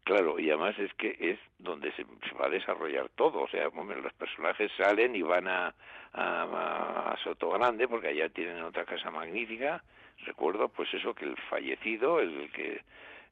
Claro, 0.05 0.39
y 0.39 0.51
además 0.51 0.79
es 0.79 0.93
que 0.95 1.17
es 1.19 1.39
donde 1.59 1.91
se, 1.93 2.05
va 2.39 2.47
a 2.47 2.51
desarrollar 2.51 3.09
todo. 3.15 3.41
O 3.41 3.49
sea, 3.49 3.65
los 3.65 4.13
personajes 4.13 4.71
salen 4.77 5.17
y 5.17 5.23
van 5.23 5.49
a, 5.49 5.75
a, 6.13 7.17
Soto 7.25 7.51
Grande 7.51 7.89
porque 7.89 8.09
allá 8.09 8.29
tienen 8.29 8.63
otra 8.63 8.85
casa 8.85 9.11
magnífica. 9.11 9.83
Recuerdo, 10.27 10.69
pues 10.69 10.93
eso, 10.93 11.15
que 11.15 11.25
el 11.25 11.37
fallecido, 11.49 12.21
el 12.21 12.51
que 12.53 12.83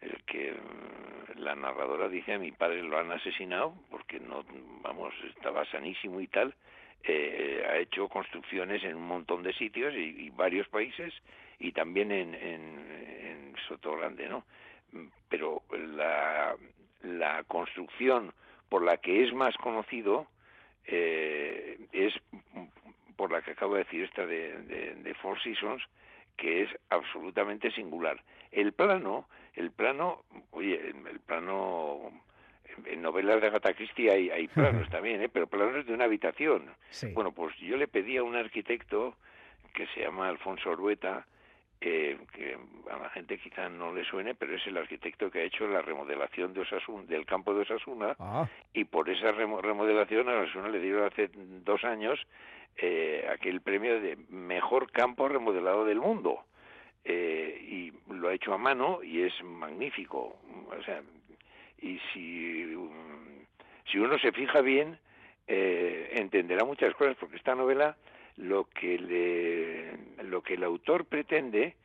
el 0.03 0.23
que 0.25 0.53
mm, 0.53 1.41
la 1.41 1.55
narradora 1.55 2.09
dice 2.09 2.35
a 2.35 2.39
mi 2.39 2.53
padre 2.53 2.83
lo 2.83 2.99
han 2.99 3.11
asesinado 3.11 3.75
porque 3.91 4.21
no, 4.21 4.45
vamos, 4.83 5.15
estaba 5.35 5.65
sanísimo 5.67 6.21
y 6.21 6.27
tal. 6.27 6.55
Eh, 7.05 7.65
ha 7.69 7.79
hecho 7.79 8.09
construcciones 8.09 8.85
en 8.85 8.95
un 8.95 9.07
montón 9.07 9.43
de 9.43 9.53
sitios 9.55 9.93
y, 9.95 10.31
varios 10.31 10.69
países 10.69 11.13
y 11.59 11.73
también 11.73 12.13
en, 12.13 12.35
en, 12.35 12.79
en 13.25 13.55
Soto 13.67 13.97
Grande, 13.97 14.29
¿no? 14.29 14.45
pero 15.29 15.63
la, 15.71 16.55
la 17.03 17.43
construcción 17.45 18.33
por 18.69 18.83
la 18.83 18.99
que 18.99 19.25
es 19.25 19.33
más 19.33 19.57
conocido 19.57 20.27
eh, 20.87 21.79
es 21.93 22.15
por 23.17 23.31
la 23.31 23.43
que 23.43 23.53
acabo 23.53 23.75
de 23.75 23.85
decir 23.85 24.05
esta 24.05 24.27
de, 24.27 24.95
de, 24.97 25.15
Four 25.15 25.41
Seasons 25.43 25.83
que 26.37 26.63
es 26.63 26.71
absolutamente 26.91 27.71
singular 27.73 28.23
el 28.51 28.73
plano 28.73 29.29
el 29.55 29.71
plano 29.71 30.25
oye 30.51 30.81
el, 30.89 31.21
plano 31.21 32.11
en 32.87 33.03
novelas 33.03 33.41
de 33.41 33.49
Agatha 33.49 33.75
Christie 33.75 34.11
hay, 34.11 34.31
hay 34.31 34.49
planos 34.55 34.89
también, 34.89 35.23
¿eh? 35.23 35.29
pero 35.29 35.47
planos 35.47 35.85
de 35.87 35.93
una 35.93 36.05
habitación. 36.05 36.71
Bueno, 37.13 37.33
pues 37.33 37.57
yo 37.59 37.77
le 37.77 37.89
pedí 37.89 38.17
a 38.17 38.23
un 38.23 38.37
arquitecto 38.37 39.17
que 39.75 39.87
se 39.89 40.01
llama 40.01 40.29
Alfonso 40.29 40.71
Orueta, 40.71 41.27
que 41.81 42.17
a 42.91 42.97
la 42.97 43.11
gente 43.11 43.39
quizá 43.39 43.69
no 43.69 43.93
le 43.93 44.05
suene, 44.05 44.35
pero 44.35 44.55
es 44.55 44.65
el 44.67 44.77
arquitecto 44.77 45.31
que 45.31 45.41
ha 45.41 45.45
hecho 45.45 45.67
la 45.67 45.83
remodelación 45.83 46.53
de 46.53 46.61
Osasuna, 46.61 47.05
del 47.05 47.27
campo 47.27 47.53
de 47.55 47.63
Osasuna, 47.63 48.15
ah. 48.21 48.49
y 48.73 48.85
por 48.85 49.11
esa 49.11 49.33
remodelación 49.33 50.29
a 50.29 50.41
Osasuna 50.41 50.69
le 50.69 50.79
dieron 50.79 51.05
hace 51.05 51.29
dos 51.35 51.83
años 51.83 52.21
eh, 52.77 53.27
aquel 53.33 53.61
premio 53.61 54.01
de 54.01 54.17
mejor 54.29 54.91
campo 54.91 55.29
remodelado 55.29 55.85
del 55.85 56.01
mundo. 56.01 56.45
Eh, 57.05 57.59
y 57.69 58.13
lo 58.13 58.29
ha 58.29 58.35
hecho 58.35 58.55
a 58.55 58.59
mano 58.59 59.03
y 59.03 59.23
es 59.23 59.33
magnífico. 59.43 60.39
O 60.69 60.83
sea, 60.85 61.03
y 61.81 61.99
si, 62.13 62.75
si 63.91 63.99
uno 63.99 64.19
se 64.19 64.33
fija 64.33 64.61
bien, 64.61 64.99
eh, 65.47 66.11
entenderá 66.15 66.65
muchas 66.65 66.95
cosas, 66.95 67.17
porque 67.19 67.37
esta 67.37 67.55
novela 67.55 67.97
lo 68.37 68.65
que 68.65 68.99
le, 68.99 70.25
lo 70.25 70.43
que 70.43 70.55
el 70.55 70.65
autor 70.65 71.05
pretende 71.05 71.77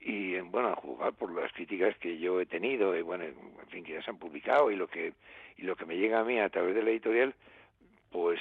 y 0.00 0.38
bueno 0.40 0.68
a 0.70 0.76
juzgar 0.76 1.12
por 1.12 1.32
las 1.32 1.52
críticas 1.52 1.96
que 1.98 2.18
yo 2.18 2.40
he 2.40 2.46
tenido 2.46 2.96
y 2.96 3.02
bueno 3.02 3.24
en 3.24 3.68
fin 3.68 3.84
que 3.84 3.92
ya 3.92 4.02
se 4.02 4.10
han 4.10 4.18
publicado 4.18 4.70
y 4.70 4.76
lo 4.76 4.88
que 4.88 5.12
y 5.56 5.62
lo 5.62 5.76
que 5.76 5.86
me 5.86 5.96
llega 5.96 6.18
a 6.18 6.24
mí 6.24 6.40
a 6.40 6.48
través 6.48 6.74
de 6.74 6.82
la 6.82 6.90
editorial 6.90 7.34
pues 8.10 8.40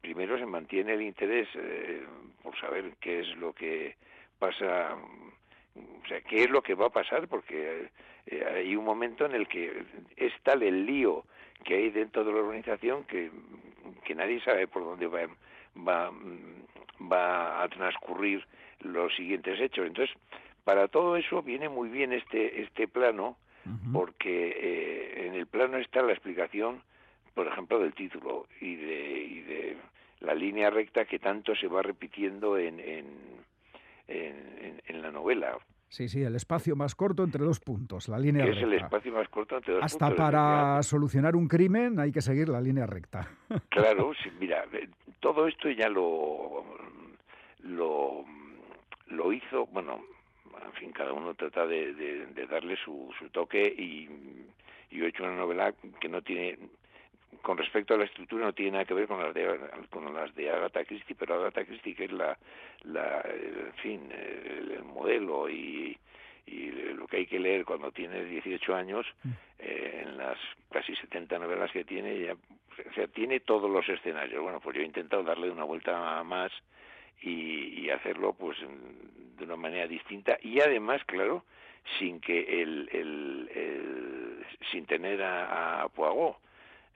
primero 0.00 0.38
se 0.38 0.46
mantiene 0.46 0.94
el 0.94 1.02
interés 1.02 1.48
eh, 1.54 2.02
por 2.42 2.58
saber 2.58 2.92
qué 3.00 3.20
es 3.20 3.36
lo 3.36 3.52
que 3.52 3.96
pasa 4.38 4.96
o 5.74 6.08
sea 6.08 6.20
qué 6.22 6.44
es 6.44 6.50
lo 6.50 6.62
que 6.62 6.74
va 6.74 6.86
a 6.86 6.90
pasar 6.90 7.28
porque 7.28 7.90
eh, 8.26 8.44
hay 8.54 8.76
un 8.76 8.84
momento 8.84 9.26
en 9.26 9.34
el 9.34 9.46
que 9.46 9.84
es 10.16 10.32
tal 10.42 10.62
el 10.62 10.86
lío 10.86 11.24
que 11.64 11.74
hay 11.76 11.90
dentro 11.90 12.24
de 12.24 12.32
la 12.32 12.38
organización 12.38 13.04
que, 13.04 13.30
que 14.04 14.14
nadie 14.14 14.40
sabe 14.40 14.66
por 14.66 14.84
dónde 14.84 15.06
va 15.06 15.26
va 15.76 16.10
va 17.00 17.62
a 17.62 17.68
transcurrir 17.68 18.44
los 18.80 19.14
siguientes 19.14 19.60
hechos. 19.60 19.86
Entonces, 19.86 20.14
para 20.64 20.88
todo 20.88 21.16
eso 21.16 21.42
viene 21.42 21.68
muy 21.68 21.88
bien 21.88 22.12
este, 22.12 22.62
este 22.62 22.88
plano, 22.88 23.36
porque 23.92 24.56
eh, 24.56 25.26
en 25.26 25.34
el 25.34 25.46
plano 25.46 25.76
está 25.76 26.02
la 26.02 26.12
explicación, 26.12 26.82
por 27.40 27.48
ejemplo, 27.48 27.78
del 27.78 27.94
título 27.94 28.46
y 28.60 28.76
de, 28.76 29.22
y 29.22 29.40
de 29.40 29.76
la 30.20 30.34
línea 30.34 30.68
recta 30.68 31.06
que 31.06 31.18
tanto 31.18 31.54
se 31.56 31.68
va 31.68 31.80
repitiendo 31.80 32.58
en, 32.58 32.78
en, 32.78 33.06
en, 34.06 35.00
la 35.00 35.10
novela. 35.10 35.56
Sí, 35.88 36.06
sí, 36.10 36.22
el 36.22 36.36
espacio 36.36 36.76
más 36.76 36.94
corto 36.94 37.24
entre 37.24 37.42
dos 37.42 37.58
puntos, 37.58 38.10
la 38.10 38.18
línea 38.18 38.44
recta. 38.44 38.58
Es 38.58 38.64
el 38.64 38.74
espacio 38.74 39.12
más 39.14 39.26
corto 39.30 39.56
entre 39.56 39.72
dos 39.72 39.84
Hasta 39.84 40.08
puntos. 40.08 40.20
Hasta 40.26 40.38
para 40.38 40.82
solucionar 40.82 41.34
un 41.34 41.48
crimen 41.48 41.98
hay 41.98 42.12
que 42.12 42.20
seguir 42.20 42.50
la 42.50 42.60
línea 42.60 42.84
recta. 42.84 43.26
Claro, 43.70 44.12
mira, 44.38 44.66
todo 45.20 45.46
esto 45.46 45.70
ya 45.70 45.88
lo, 45.88 46.62
lo, 47.62 48.22
lo 49.08 49.32
hizo, 49.32 49.64
bueno, 49.68 50.02
en 50.62 50.72
fin, 50.74 50.92
cada 50.92 51.14
uno 51.14 51.32
trata 51.32 51.66
de, 51.66 51.94
de, 51.94 52.46
darle 52.46 52.76
su, 52.84 53.10
su 53.18 53.30
toque 53.30 53.62
y 53.62 54.06
yo 54.90 55.06
he 55.06 55.08
hecho 55.08 55.22
una 55.22 55.36
novela 55.36 55.72
que 56.00 56.08
no 56.10 56.20
tiene, 56.20 56.58
con 57.42 57.56
respecto 57.56 57.94
a 57.94 57.98
la 57.98 58.04
estructura, 58.04 58.46
no 58.46 58.52
tiene 58.52 58.72
nada 58.72 58.84
que 58.84 58.94
ver 58.94 59.06
con 59.06 59.20
las 59.20 59.32
de, 59.32 59.58
con 59.88 60.12
las 60.12 60.34
de 60.34 60.50
Agatha 60.50 60.84
Christie, 60.84 61.16
pero 61.18 61.34
Agatha 61.34 61.64
Christie, 61.64 61.94
que 61.94 62.04
es 62.04 62.12
la, 62.12 62.36
la 62.84 63.22
en 63.22 63.72
fin, 63.74 64.12
el, 64.12 64.82
modelo 64.84 65.48
y, 65.48 65.96
y 66.46 66.70
lo 66.94 67.06
que 67.06 67.18
hay 67.18 67.26
que 67.26 67.38
leer 67.38 67.64
cuando 67.64 67.92
tiene 67.92 68.24
18 68.24 68.74
años, 68.74 69.06
mm. 69.22 69.30
eh, 69.60 70.02
en 70.04 70.18
las 70.18 70.36
casi 70.70 70.94
70 70.96 71.38
novelas 71.38 71.70
que 71.70 71.84
tiene, 71.84 72.18
ya, 72.18 72.34
o 72.34 72.94
sea, 72.94 73.06
tiene 73.08 73.40
todos 73.40 73.70
los 73.70 73.88
escenarios. 73.88 74.42
Bueno, 74.42 74.60
pues 74.60 74.76
yo 74.76 74.82
he 74.82 74.86
intentado 74.86 75.22
darle 75.22 75.50
una 75.50 75.64
vuelta 75.64 76.22
más 76.24 76.52
y, 77.22 77.90
hacerlo 77.90 78.32
pues 78.32 78.56
de 79.36 79.44
una 79.44 79.56
manera 79.56 79.88
distinta 79.88 80.38
y 80.42 80.60
además 80.60 81.02
claro 81.06 81.44
sin 81.98 82.20
que 82.20 82.62
el, 82.62 82.88
el, 82.92 84.46
sin 84.70 84.86
tener 84.86 85.20
a, 85.20 85.82
a 85.82 85.88
Poirot 85.88 86.36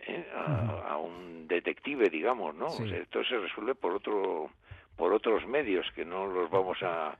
¿eh? 0.06 0.26
a, 0.34 0.96
un 0.96 1.46
detective 1.48 2.08
digamos 2.10 2.54
no 2.54 2.68
esto 2.68 3.24
se 3.24 3.38
resuelve 3.38 3.74
por 3.74 3.94
otro 3.94 4.50
por 4.96 5.12
otros 5.12 5.46
medios 5.46 5.86
que 5.94 6.04
no 6.04 6.26
los 6.26 6.50
vamos 6.50 6.78
a 6.82 7.16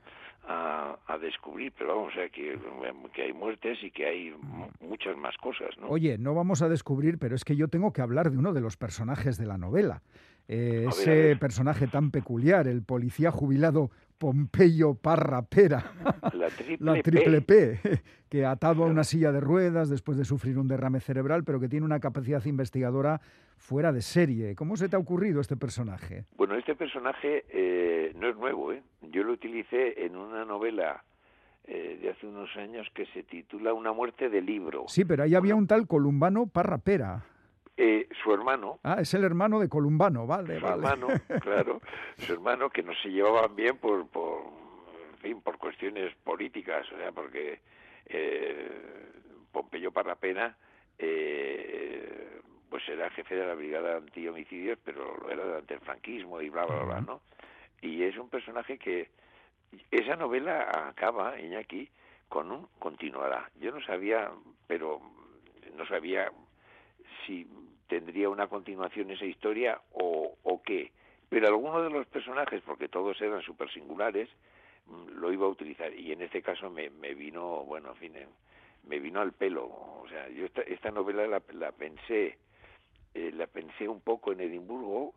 a, 0.47 1.17
descubrir, 1.19 1.73
pero 1.77 1.95
vamos, 1.95 2.13
a 2.13 2.15
sea, 2.17 2.29
que, 2.29 2.57
que, 3.13 3.21
hay 3.23 3.33
muertes 3.33 3.79
y 3.81 3.89
que 3.89 4.05
hay 4.05 4.35
muchas 4.79 5.17
más 5.17 5.35
cosas, 5.37 5.69
¿no? 5.79 5.87
Oye, 5.87 6.17
no 6.17 6.33
vamos 6.33 6.61
a 6.61 6.69
descubrir, 6.69 7.17
pero 7.17 7.35
es 7.35 7.43
que 7.43 7.55
yo 7.55 7.67
tengo 7.67 7.93
que 7.93 8.01
hablar 8.01 8.29
de 8.31 8.37
uno 8.37 8.53
de 8.53 8.61
los 8.61 8.77
personajes 8.77 9.37
de 9.37 9.45
la 9.45 9.57
novela. 9.57 10.01
Eh, 10.47 10.85
ese 10.87 11.35
personaje 11.37 11.87
tan 11.87 12.11
peculiar, 12.11 12.67
el 12.67 12.83
policía 12.83 13.31
jubilado 13.31 13.89
Pompeyo 14.17 14.95
Parra 14.95 15.41
Pera, 15.43 15.91
la 16.33 16.47
triple, 16.47 16.77
la 16.79 17.01
triple 17.01 17.41
P. 17.41 17.79
que 18.29 18.45
atado 18.45 18.83
a 18.83 18.87
una 18.87 19.03
silla 19.03 19.31
de 19.31 19.39
ruedas 19.39 19.89
después 19.89 20.17
de 20.17 20.25
sufrir 20.25 20.57
un 20.57 20.67
derrame 20.67 20.99
cerebral, 20.99 21.43
pero 21.43 21.59
que 21.59 21.69
tiene 21.69 21.85
una 21.85 21.99
capacidad 21.99 22.43
investigadora 22.45 23.21
fuera 23.57 23.91
de 23.91 24.01
serie. 24.01 24.55
¿Cómo 24.55 24.75
se 24.77 24.89
te 24.89 24.95
ha 24.95 24.99
ocurrido 24.99 25.41
este 25.41 25.57
personaje? 25.57 26.25
Bueno, 26.35 26.55
este 26.55 26.75
personaje 26.75 27.45
eh, 27.49 28.13
no 28.15 28.29
es 28.29 28.35
nuevo. 28.35 28.73
¿eh? 28.73 28.83
Yo 29.01 29.23
lo 29.23 29.33
utilicé 29.33 30.05
en 30.05 30.15
una 30.15 30.45
novela 30.45 31.03
eh, 31.65 31.97
de 32.01 32.09
hace 32.09 32.27
unos 32.27 32.55
años 32.57 32.87
que 32.93 33.05
se 33.07 33.23
titula 33.23 33.73
Una 33.73 33.91
muerte 33.91 34.29
de 34.29 34.41
libro. 34.41 34.85
Sí, 34.87 35.05
pero 35.05 35.23
ahí 35.23 35.35
había 35.35 35.55
un 35.55 35.67
tal 35.67 35.87
Columbano 35.87 36.47
Parra 36.47 36.77
Pera. 36.77 37.25
Eh, 37.77 38.07
su 38.23 38.33
hermano. 38.33 38.79
Ah, 38.83 38.97
es 39.01 39.13
el 39.13 39.23
hermano 39.25 39.59
de 39.59 39.67
Columbano, 39.67 40.25
vale, 40.25 40.59
su 40.59 40.65
vale. 40.65 40.75
hermano, 40.75 41.07
claro, 41.41 41.81
su 42.17 42.33
hermano 42.33 42.69
que 42.69 42.83
no 42.83 42.93
se 42.95 43.09
llevaban 43.09 43.53
bien 43.55 43.77
por, 43.77 44.07
por, 44.07 44.43
en 45.13 45.17
fin, 45.19 45.41
por 45.41 45.57
cuestiones 45.57 46.15
políticas, 46.23 46.89
o 46.93 46.97
sea, 46.97 47.11
porque 47.11 47.59
eh, 48.05 48.71
Pompeyo 49.51 49.91
Parrapena, 49.91 50.55
eh, 50.97 52.39
pues 52.69 52.87
era 52.87 53.09
jefe 53.09 53.35
de 53.35 53.45
la 53.45 53.55
brigada 53.55 53.97
antihomicidios, 53.97 54.79
pero 54.83 55.17
lo 55.17 55.29
era 55.29 55.43
durante 55.43 55.73
el 55.73 55.81
franquismo 55.81 56.41
y 56.41 56.49
bla, 56.49 56.65
bla, 56.65 56.83
bla, 56.83 57.01
¿no? 57.01 57.21
Y 57.81 58.03
es 58.03 58.17
un 58.17 58.29
personaje 58.29 58.77
que 58.77 59.09
esa 59.91 60.15
novela 60.15 60.87
acaba, 60.87 61.39
Iñaki, 61.39 61.89
con 62.29 62.51
un 62.51 62.67
continuará. 62.79 63.49
Yo 63.59 63.71
no 63.71 63.81
sabía, 63.81 64.31
pero 64.67 65.01
no 65.75 65.85
sabía 65.85 66.31
si 67.25 67.47
tendría 67.87 68.29
una 68.29 68.47
continuación 68.47 69.11
esa 69.11 69.25
historia 69.25 69.81
o, 69.93 70.35
o 70.43 70.61
qué. 70.61 70.91
Pero 71.29 71.47
alguno 71.47 71.81
de 71.81 71.89
los 71.89 72.07
personajes, 72.07 72.61
porque 72.65 72.87
todos 72.87 73.19
eran 73.21 73.41
súper 73.41 73.71
singulares, 73.71 74.29
mm, 74.87 75.19
lo 75.19 75.31
iba 75.31 75.45
a 75.45 75.49
utilizar. 75.49 75.93
Y 75.93 76.11
en 76.11 76.21
este 76.21 76.41
caso 76.41 76.69
me, 76.69 76.89
me 76.89 77.13
vino, 77.13 77.63
bueno, 77.65 77.89
en 77.89 77.95
fin, 77.97 78.13
me 78.87 78.99
vino 78.99 79.21
al 79.21 79.33
pelo. 79.33 79.65
O 79.65 80.05
sea, 80.09 80.29
yo 80.29 80.45
esta, 80.45 80.61
esta 80.61 80.91
novela 80.91 81.27
la, 81.27 81.41
la 81.53 81.71
pensé, 81.71 82.37
eh, 83.13 83.31
la 83.33 83.47
pensé 83.47 83.87
un 83.87 84.01
poco 84.01 84.31
en 84.31 84.41
Edimburgo. 84.41 85.13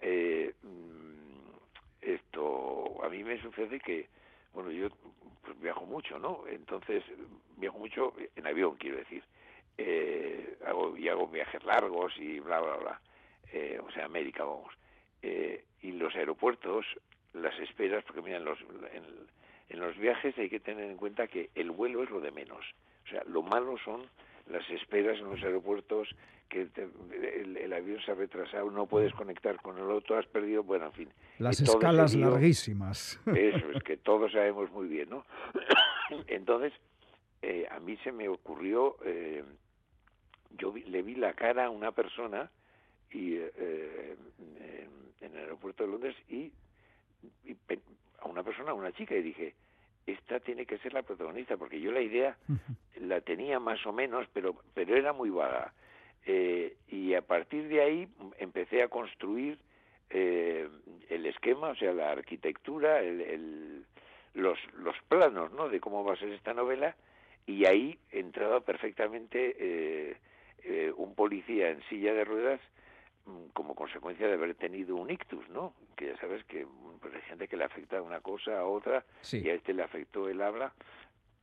Eh, 0.00 0.54
esto, 2.00 3.04
a 3.04 3.08
mí 3.10 3.22
me 3.22 3.40
sucede 3.42 3.78
que, 3.80 4.08
bueno, 4.54 4.70
yo 4.70 4.88
pues, 5.42 5.60
viajo 5.60 5.84
mucho, 5.84 6.18
¿no? 6.18 6.44
Entonces, 6.48 7.04
viajo 7.58 7.78
mucho 7.78 8.14
en 8.34 8.46
avión, 8.46 8.76
quiero 8.76 8.96
decir 8.96 9.22
eh, 9.82 10.58
hago, 10.66 10.96
y 10.96 11.08
hago 11.08 11.26
viajes 11.26 11.64
largos 11.64 12.12
y 12.18 12.38
bla, 12.40 12.60
bla, 12.60 12.76
bla. 12.76 13.00
Eh, 13.52 13.80
o 13.82 13.90
sea, 13.90 14.04
América, 14.04 14.44
vamos. 14.44 14.72
Eh, 15.22 15.64
y 15.82 15.92
los 15.92 16.14
aeropuertos, 16.14 16.84
las 17.32 17.58
esperas, 17.60 18.04
porque 18.04 18.22
mira, 18.22 18.36
en 18.36 18.44
los, 18.44 18.58
en, 18.60 19.04
en, 19.68 19.80
los 19.80 19.96
viajes 19.96 20.36
hay 20.38 20.50
que 20.50 20.60
tener 20.60 20.90
en 20.90 20.96
cuenta 20.96 21.26
que 21.26 21.50
el 21.54 21.70
vuelo 21.70 22.02
es 22.02 22.10
lo 22.10 22.20
de 22.20 22.30
menos. 22.30 22.64
O 23.06 23.08
sea, 23.08 23.22
lo 23.24 23.42
malo 23.42 23.76
son 23.84 24.02
las 24.46 24.68
esperas 24.70 25.18
en 25.18 25.30
los 25.30 25.42
aeropuertos, 25.42 26.08
que 26.48 26.66
te, 26.66 26.82
el, 26.82 27.56
el, 27.56 27.72
avión 27.72 28.00
se 28.04 28.10
ha 28.10 28.14
retrasado, 28.14 28.70
no 28.70 28.86
puedes 28.86 29.14
conectar 29.14 29.56
con 29.62 29.78
el 29.78 29.88
otro, 29.90 30.18
has 30.18 30.26
perdido, 30.26 30.62
bueno, 30.64 30.86
en 30.86 30.92
fin. 30.92 31.08
Las 31.38 31.60
escalas 31.60 32.14
lío, 32.14 32.28
larguísimas. 32.28 33.20
Eso 33.34 33.70
es 33.72 33.82
que 33.84 33.96
todos 33.96 34.32
sabemos 34.32 34.70
muy 34.72 34.88
bien, 34.88 35.08
¿no? 35.10 35.24
Entonces, 36.26 36.72
eh, 37.42 37.66
a 37.70 37.78
mí 37.80 37.96
se 37.98 38.12
me 38.12 38.28
ocurrió, 38.28 38.96
eh, 39.04 39.44
yo 40.58 40.72
vi, 40.72 40.82
le 40.84 41.02
vi 41.02 41.14
la 41.14 41.34
cara 41.34 41.66
a 41.66 41.70
una 41.70 41.92
persona 41.92 42.50
y 43.10 43.34
eh, 43.36 44.16
en, 44.38 45.26
en, 45.26 45.32
el 45.32 45.38
aeropuerto 45.38 45.84
de 45.84 45.90
Londres 45.90 46.16
y, 46.28 46.52
y, 47.44 47.56
a 48.20 48.28
una 48.28 48.42
persona, 48.42 48.70
a 48.70 48.74
una 48.74 48.92
chica, 48.92 49.14
y 49.14 49.22
dije, 49.22 49.54
esta 50.06 50.40
tiene 50.40 50.66
que 50.66 50.78
ser 50.78 50.92
la 50.92 51.02
protagonista, 51.02 51.56
porque 51.56 51.80
yo 51.80 51.92
la 51.92 52.00
idea 52.00 52.36
la 53.00 53.20
tenía 53.20 53.58
más 53.58 53.84
o 53.86 53.92
menos, 53.92 54.26
pero, 54.32 54.56
pero 54.74 54.96
era 54.96 55.12
muy 55.12 55.30
vaga. 55.30 55.72
Eh, 56.26 56.76
y 56.88 57.14
a 57.14 57.22
partir 57.22 57.68
de 57.68 57.80
ahí 57.80 58.08
empecé 58.38 58.82
a 58.82 58.88
construir 58.88 59.58
eh, 60.10 60.68
el 61.08 61.26
esquema, 61.26 61.68
o 61.68 61.74
sea, 61.76 61.92
la 61.92 62.10
arquitectura, 62.10 63.00
el, 63.00 63.20
el, 63.20 63.84
los, 64.34 64.58
los 64.74 64.96
planos, 65.08 65.52
¿no? 65.52 65.68
De 65.68 65.80
cómo 65.80 66.04
va 66.04 66.14
a 66.14 66.18
ser 66.18 66.30
esta 66.30 66.52
novela, 66.52 66.94
y 67.46 67.64
ahí 67.64 67.98
entraba 68.10 68.60
perfectamente 68.60 69.56
eh, 69.58 70.16
eh, 70.64 70.92
un 70.96 71.14
policía 71.14 71.70
en 71.70 71.82
silla 71.88 72.12
de 72.14 72.24
ruedas 72.24 72.60
como 73.52 73.74
consecuencia 73.74 74.26
de 74.26 74.34
haber 74.34 74.54
tenido 74.54 74.96
un 74.96 75.10
ictus, 75.10 75.48
¿no? 75.50 75.74
Que 75.96 76.06
ya 76.08 76.16
sabes 76.16 76.44
que 76.44 76.66
pues 77.00 77.14
hay 77.14 77.22
gente 77.22 77.48
que 77.48 77.56
le 77.56 77.64
afecta 77.64 78.02
una 78.02 78.20
cosa 78.20 78.58
a 78.58 78.64
otra 78.64 79.04
sí. 79.20 79.42
y 79.44 79.50
a 79.50 79.54
este 79.54 79.72
le 79.72 79.82
afectó 79.82 80.28
el 80.28 80.40
habla, 80.42 80.72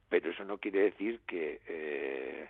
pero 0.10 0.32
eso 0.32 0.44
no 0.44 0.58
quiere 0.58 0.82
decir 0.82 1.22
que 1.26 1.62
eh, 1.68 2.50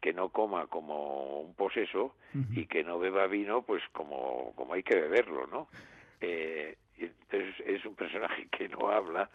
que 0.00 0.12
no 0.12 0.28
coma 0.28 0.66
como 0.66 1.40
un 1.40 1.54
poseso 1.54 2.14
uh 2.34 2.38
-huh. 2.38 2.58
y 2.58 2.66
que 2.66 2.84
no 2.84 2.98
beba 2.98 3.26
vino 3.26 3.62
pues 3.62 3.82
como 3.92 4.52
como 4.54 4.74
hay 4.74 4.82
que 4.82 4.94
beberlo, 4.96 5.46
¿no? 5.46 5.68
Eh, 6.20 6.76
entonces 6.98 7.54
es 7.66 7.84
un 7.84 7.94
personaje 7.94 8.46
que 8.50 8.68
no 8.68 8.88
habla, 8.90 9.30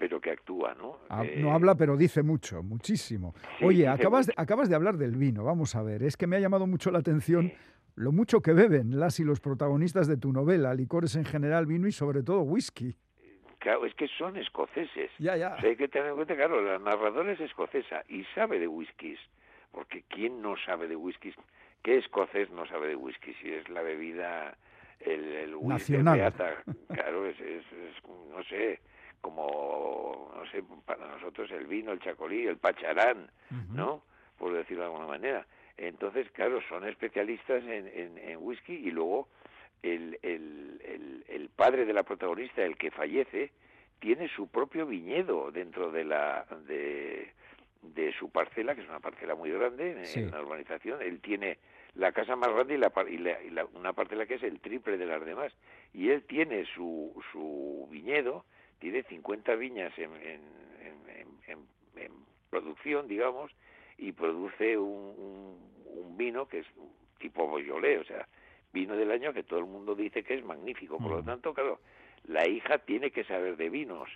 pero 0.00 0.18
que 0.18 0.30
actúa, 0.30 0.74
¿no? 0.74 0.96
Ah, 1.10 1.24
eh, 1.26 1.36
no 1.38 1.52
habla, 1.52 1.74
pero 1.74 1.94
dice 1.94 2.22
mucho, 2.22 2.62
muchísimo. 2.62 3.34
Sí, 3.58 3.66
Oye, 3.66 3.86
acabas 3.86 4.26
de, 4.26 4.32
acabas 4.34 4.70
de 4.70 4.74
hablar 4.74 4.96
del 4.96 5.14
vino, 5.14 5.44
vamos 5.44 5.76
a 5.76 5.82
ver, 5.82 6.02
es 6.02 6.16
que 6.16 6.26
me 6.26 6.36
ha 6.36 6.40
llamado 6.40 6.66
mucho 6.66 6.90
la 6.90 7.00
atención 7.00 7.52
lo 7.96 8.10
mucho 8.10 8.40
que 8.40 8.54
beben 8.54 8.98
las 8.98 9.20
y 9.20 9.24
los 9.24 9.40
protagonistas 9.40 10.08
de 10.08 10.16
tu 10.16 10.32
novela, 10.32 10.72
licores 10.72 11.16
en 11.16 11.26
general, 11.26 11.66
vino 11.66 11.86
y 11.86 11.92
sobre 11.92 12.22
todo 12.22 12.40
whisky. 12.40 12.96
Claro, 13.58 13.84
es 13.84 13.94
que 13.94 14.08
son 14.16 14.38
escoceses. 14.38 15.10
Ya, 15.18 15.36
ya. 15.36 15.56
O 15.58 15.60
sea, 15.60 15.68
hay 15.68 15.76
que 15.76 15.88
tener 15.88 16.08
en 16.08 16.14
cuenta, 16.14 16.34
claro, 16.34 16.62
la 16.62 16.78
narradora 16.78 17.32
es 17.32 17.40
escocesa 17.40 18.02
y 18.08 18.24
sabe 18.34 18.58
de 18.58 18.68
whiskies, 18.68 19.20
porque 19.70 20.02
¿quién 20.08 20.40
no 20.40 20.54
sabe 20.64 20.88
de 20.88 20.96
whiskies? 20.96 21.34
¿Qué 21.82 21.98
escocés 21.98 22.48
no 22.50 22.64
sabe 22.66 22.88
de 22.88 22.96
whisky? 22.96 23.34
Si 23.34 23.50
es 23.50 23.68
la 23.68 23.82
bebida, 23.82 24.56
el, 25.00 25.24
el 25.24 25.54
whisky 25.56 25.92
Nacional. 25.92 26.18
beata, 26.18 26.62
claro, 26.88 27.26
es, 27.26 27.38
es, 27.38 27.64
es, 27.66 28.02
no 28.34 28.42
sé, 28.44 28.80
como, 29.20 30.32
no 30.34 30.46
sé, 30.50 30.62
para 30.84 31.06
nosotros 31.06 31.50
el 31.50 31.66
vino, 31.66 31.92
el 31.92 32.00
chacolí, 32.00 32.46
el 32.46 32.56
pacharán, 32.58 33.30
Uh 33.50 33.54
-huh. 33.54 33.68
¿no? 33.74 34.02
Por 34.38 34.52
decirlo 34.54 34.84
de 34.84 34.88
alguna 34.90 35.06
manera. 35.06 35.46
Entonces, 35.76 36.30
claro, 36.32 36.60
son 36.68 36.86
especialistas 36.88 37.62
en, 37.64 37.86
en, 37.88 38.18
en 38.18 38.38
whisky 38.40 38.74
y 38.74 38.90
luego 38.90 39.28
el, 39.82 40.18
el, 40.22 40.80
el, 40.84 41.24
el, 41.28 41.48
padre 41.50 41.84
de 41.86 41.92
la 41.92 42.02
protagonista, 42.02 42.62
el 42.62 42.76
que 42.76 42.90
fallece, 42.90 43.50
tiene 43.98 44.28
su 44.28 44.48
propio 44.48 44.86
viñedo 44.86 45.50
dentro 45.50 45.90
de 45.90 46.04
la 46.04 46.46
de, 46.66 47.32
de 47.82 48.12
su 48.12 48.30
parcela, 48.30 48.74
que 48.74 48.82
es 48.82 48.88
una 48.88 49.00
parcela 49.00 49.34
muy 49.34 49.50
grande 49.50 49.92
en, 49.92 50.06
Sí. 50.06 50.20
en 50.20 50.30
la 50.30 50.40
urbanización. 50.42 51.00
Él 51.02 51.20
tiene 51.20 51.58
la 51.94 52.12
casa 52.12 52.36
más 52.36 52.50
grande 52.52 52.74
y, 52.74 52.78
la, 52.78 52.90
par- 52.90 53.08
y, 53.08 53.18
la- 53.18 53.42
y 53.42 53.50
la- 53.50 53.64
una 53.66 53.92
parcela 53.92 54.26
que 54.26 54.34
es 54.34 54.42
el 54.42 54.60
triple 54.60 54.96
de 54.98 55.06
las 55.06 55.24
demás. 55.24 55.52
Y 55.92 56.10
él 56.10 56.22
tiene 56.24 56.64
su, 56.66 57.12
su 57.32 57.88
viñedo, 57.90 58.44
tiene 58.80 59.02
50 59.04 59.54
viñas 59.54 59.96
en, 59.98 60.12
en, 60.14 60.42
en- 61.46 62.10
producción, 62.50 63.06
digamos, 63.06 63.52
y 63.96 64.10
produce 64.10 64.76
un, 64.76 65.14
un- 65.16 66.02
un 66.02 66.16
vino 66.16 66.48
que 66.48 66.58
es 66.60 66.66
tipo 67.20 67.48
Beaujolais, 67.54 68.00
o 68.00 68.04
sea, 68.04 68.26
vino 68.72 68.96
del 68.96 69.12
año 69.12 69.32
que 69.32 69.44
todo 69.44 69.60
el 69.60 69.66
mundo 69.66 69.94
dice 69.94 70.24
que 70.24 70.34
es 70.34 70.44
magnífico. 70.44 70.98
Por 70.98 71.12
lo 71.12 71.22
Mm. 71.22 71.26
tanto, 71.26 71.54
claro, 71.54 71.78
la 72.24 72.48
hija 72.48 72.78
tiene 72.78 73.12
que 73.12 73.22
saber 73.22 73.56
de 73.56 73.68
vinos. 73.70 74.08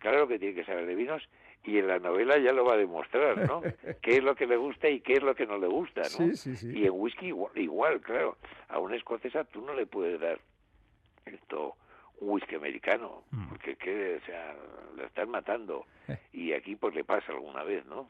Claro 0.00 0.28
que 0.28 0.38
tiene 0.38 0.54
que 0.54 0.64
saber 0.64 0.84
de 0.84 0.94
vinos 0.94 1.26
y 1.64 1.78
en 1.78 1.86
la 1.88 1.98
novela 1.98 2.36
ya 2.38 2.52
lo 2.52 2.64
va 2.66 2.74
a 2.74 2.78
demostrar, 2.78 3.38
¿no? 3.48 3.62
qué 4.02 4.18
es 4.18 4.22
lo 4.22 4.34
que 4.34 4.46
le 4.46 4.56
gusta 4.58 4.88
y 4.90 5.00
qué 5.00 5.14
es 5.14 5.22
lo 5.22 5.34
que 5.34 5.46
no 5.46 5.56
le 5.56 5.66
gusta, 5.66 6.02
¿no? 6.02 6.08
Sí, 6.08 6.36
sí, 6.36 6.54
sí. 6.56 6.78
Y 6.78 6.84
en 6.84 6.92
whisky 6.92 7.28
igual, 7.28 7.52
igual, 7.56 8.00
claro. 8.02 8.36
A 8.68 8.78
una 8.80 8.96
escocesa 8.96 9.44
tú 9.44 9.62
no 9.62 9.72
le 9.74 9.86
puedes 9.86 10.20
dar 10.20 10.38
esto 11.24 11.74
un 12.20 12.30
whisky 12.30 12.54
americano, 12.56 13.24
Mm. 13.30 13.48
porque 13.48 13.76
que, 13.76 14.16
o 14.22 14.26
sea, 14.26 14.54
lo 14.96 15.04
están 15.04 15.30
matando. 15.30 15.84
Eh. 16.08 16.18
Y 16.32 16.52
aquí 16.52 16.76
pues 16.76 16.94
le 16.94 17.04
pasa 17.04 17.32
alguna 17.32 17.62
vez, 17.64 17.84
¿no? 17.86 18.08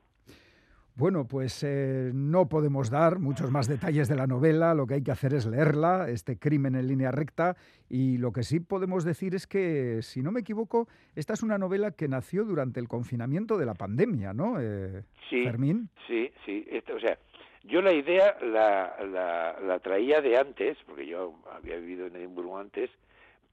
Bueno, 0.96 1.26
pues 1.28 1.62
eh, 1.62 2.10
no 2.12 2.48
podemos 2.48 2.90
dar 2.90 3.20
muchos 3.20 3.52
más 3.52 3.68
detalles 3.68 4.08
de 4.08 4.16
la 4.16 4.26
novela, 4.26 4.74
lo 4.74 4.84
que 4.84 4.94
hay 4.94 5.02
que 5.04 5.12
hacer 5.12 5.32
es 5.32 5.46
leerla, 5.46 6.08
este 6.10 6.38
crimen 6.40 6.74
en 6.74 6.88
línea 6.88 7.12
recta, 7.12 7.56
y 7.88 8.18
lo 8.18 8.32
que 8.32 8.42
sí 8.42 8.58
podemos 8.58 9.04
decir 9.04 9.32
es 9.36 9.46
que, 9.46 10.02
si 10.02 10.22
no 10.22 10.32
me 10.32 10.40
equivoco, 10.40 10.88
esta 11.14 11.34
es 11.34 11.44
una 11.44 11.56
novela 11.56 11.92
que 11.92 12.08
nació 12.08 12.44
durante 12.44 12.80
el 12.80 12.88
confinamiento 12.88 13.56
de 13.58 13.66
la 13.66 13.74
pandemia, 13.74 14.32
¿no, 14.32 14.56
eh, 14.60 15.04
Sí. 15.30 15.44
Fermín? 15.44 15.88
Sí, 16.08 16.32
sí. 16.44 16.66
Esto, 16.68 16.96
o 16.96 17.00
sea, 17.00 17.16
yo 17.62 17.80
la 17.80 17.92
idea 17.92 18.36
la, 18.42 18.96
la, 19.06 19.56
la 19.64 19.78
traía 19.78 20.20
de 20.20 20.36
antes, 20.36 20.76
porque 20.84 21.06
yo 21.06 21.32
había 21.52 21.76
vivido 21.76 22.06
en 22.06 22.16
Edimburgo 22.16 22.58
antes, 22.58 22.90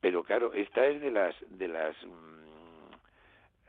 pero 0.02 0.24
claro, 0.24 0.54
esta 0.54 0.86
es 0.88 1.02
de 1.02 1.12
las 1.12 1.36
de 1.50 1.68
las 1.68 1.96
mm, 2.06 2.94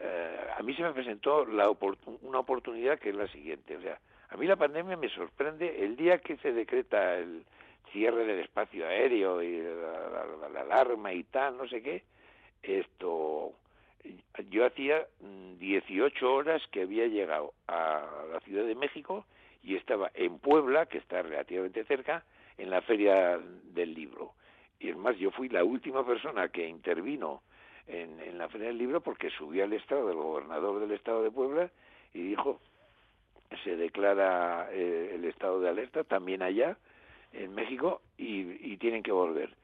eh, 0.00 0.40
a 0.58 0.62
mí 0.62 0.74
se 0.74 0.82
me 0.82 0.92
presentó 0.92 1.44
la 1.46 1.68
oportu- 1.68 2.18
una 2.22 2.38
oportunidad 2.40 2.98
que 2.98 3.10
es 3.10 3.14
la 3.16 3.28
siguiente, 3.28 3.76
o 3.76 3.80
sea, 3.80 3.98
a 4.28 4.36
mí 4.36 4.46
la 4.46 4.56
pandemia 4.56 4.96
me 4.96 5.08
sorprende 5.08 5.84
el 5.84 5.96
día 5.96 6.18
que 6.18 6.36
se 6.38 6.52
decreta 6.52 7.16
el 7.16 7.44
cierre 7.92 8.24
del 8.26 8.40
espacio 8.40 8.86
aéreo 8.86 9.42
y 9.42 9.60
la, 9.62 10.08
la- 10.10 10.26
la- 10.42 10.48
la 10.48 10.60
alarma 10.60 11.12
y 11.12 11.22
tal, 11.24 11.56
no 11.56 11.66
sé 11.68 11.82
qué, 11.82 12.02
esto 12.62 13.52
yo 14.50 14.66
hacía 14.66 15.06
18 15.58 16.32
horas 16.34 16.62
que 16.70 16.82
había 16.82 17.06
llegado 17.06 17.54
a 17.66 18.04
la 18.32 18.40
Ciudad 18.40 18.64
de 18.64 18.74
México 18.74 19.24
y 19.62 19.74
estaba 19.76 20.10
en 20.14 20.38
Puebla, 20.38 20.86
que 20.86 20.98
está 20.98 21.22
relativamente 21.22 21.84
cerca, 21.84 22.24
en 22.58 22.70
la 22.70 22.82
Feria 22.82 23.38
del 23.64 23.94
Libro. 23.94 24.32
Y 24.78 24.90
es 24.90 24.96
más, 24.96 25.16
yo 25.16 25.30
fui 25.30 25.48
la 25.48 25.64
última 25.64 26.04
persona 26.04 26.48
que 26.48 26.68
intervino 26.68 27.42
en, 27.86 28.36
la 28.36 28.48
Feria 28.48 28.68
del 28.68 28.78
Libro 28.78 29.00
porque 29.00 29.30
subió 29.30 29.64
al 29.64 29.72
estado 29.72 30.08
del 30.08 30.16
gobernador 30.16 30.80
del 30.80 30.92
estado 30.92 31.22
de 31.22 31.30
Puebla 31.30 31.70
y 32.12 32.22
dijo, 32.22 32.60
se 33.64 33.76
declara 33.76 34.68
eh, 34.72 35.12
el 35.14 35.24
estado 35.24 35.60
de 35.60 35.68
alerta 35.68 36.04
también 36.04 36.42
allá, 36.42 36.76
en 37.32 37.54
México, 37.54 38.02
y, 38.16 38.76
tienen 38.78 39.02
que 39.02 39.12
volver. 39.12 39.54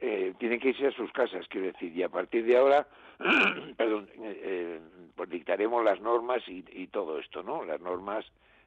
Eh, 0.00 0.34
tienen 0.38 0.60
que 0.60 0.70
irse 0.70 0.86
a 0.86 0.92
sus 0.92 1.10
casas, 1.12 1.46
quiero 1.48 1.68
decir, 1.68 1.96
y 1.96 2.02
a 2.02 2.08
partir 2.08 2.44
de 2.44 2.56
ahora, 2.56 2.86
perdón, 3.76 4.08
eh, 4.18 4.80
pues 5.14 5.28
dictaremos 5.30 5.84
las 5.84 6.00
normas 6.00 6.46
y, 6.48 6.64
y, 6.72 6.88
todo 6.88 7.18
esto, 7.18 7.42
¿no? 7.42 7.64
Las 7.64 7.80
normas 7.80 8.24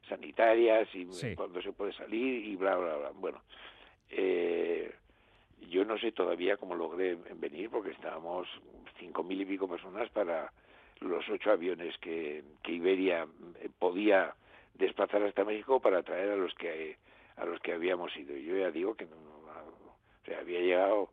sanitarias 0.07 0.87
y 0.93 1.07
cuándo 1.35 1.61
se 1.61 1.73
puede 1.73 1.93
salir 1.93 2.45
y 2.45 2.55
bla, 2.55 2.75
bla, 2.75 2.97
bla. 2.97 3.11
Bueno, 3.13 3.41
eh, 4.09 4.93
yo 5.69 5.85
no 5.85 5.97
sé 5.97 6.11
todavía 6.11 6.57
cómo 6.57 6.75
logré 6.75 7.17
venir 7.35 7.69
porque 7.69 7.91
estábamos 7.91 8.47
cinco 8.99 9.23
mil 9.23 9.41
y 9.41 9.45
pico 9.45 9.67
personas 9.67 10.09
para 10.09 10.51
los 10.99 11.27
ocho 11.29 11.51
aviones 11.51 11.97
que, 11.99 12.43
que 12.63 12.73
Iberia 12.73 13.27
eh, 13.59 13.69
podía 13.77 14.33
desplazar 14.75 15.23
hasta 15.23 15.43
México 15.43 15.79
para 15.79 16.03
traer 16.03 16.31
a 16.31 16.35
los 16.35 16.53
que 16.55 16.97
a 17.35 17.45
los 17.45 17.59
que 17.59 17.73
habíamos 17.73 18.15
ido. 18.17 18.35
Yo 18.35 18.57
ya 18.57 18.71
digo 18.71 18.95
que 18.95 19.05
o 19.05 20.25
sea, 20.25 20.39
había 20.39 20.59
llegado 20.59 21.11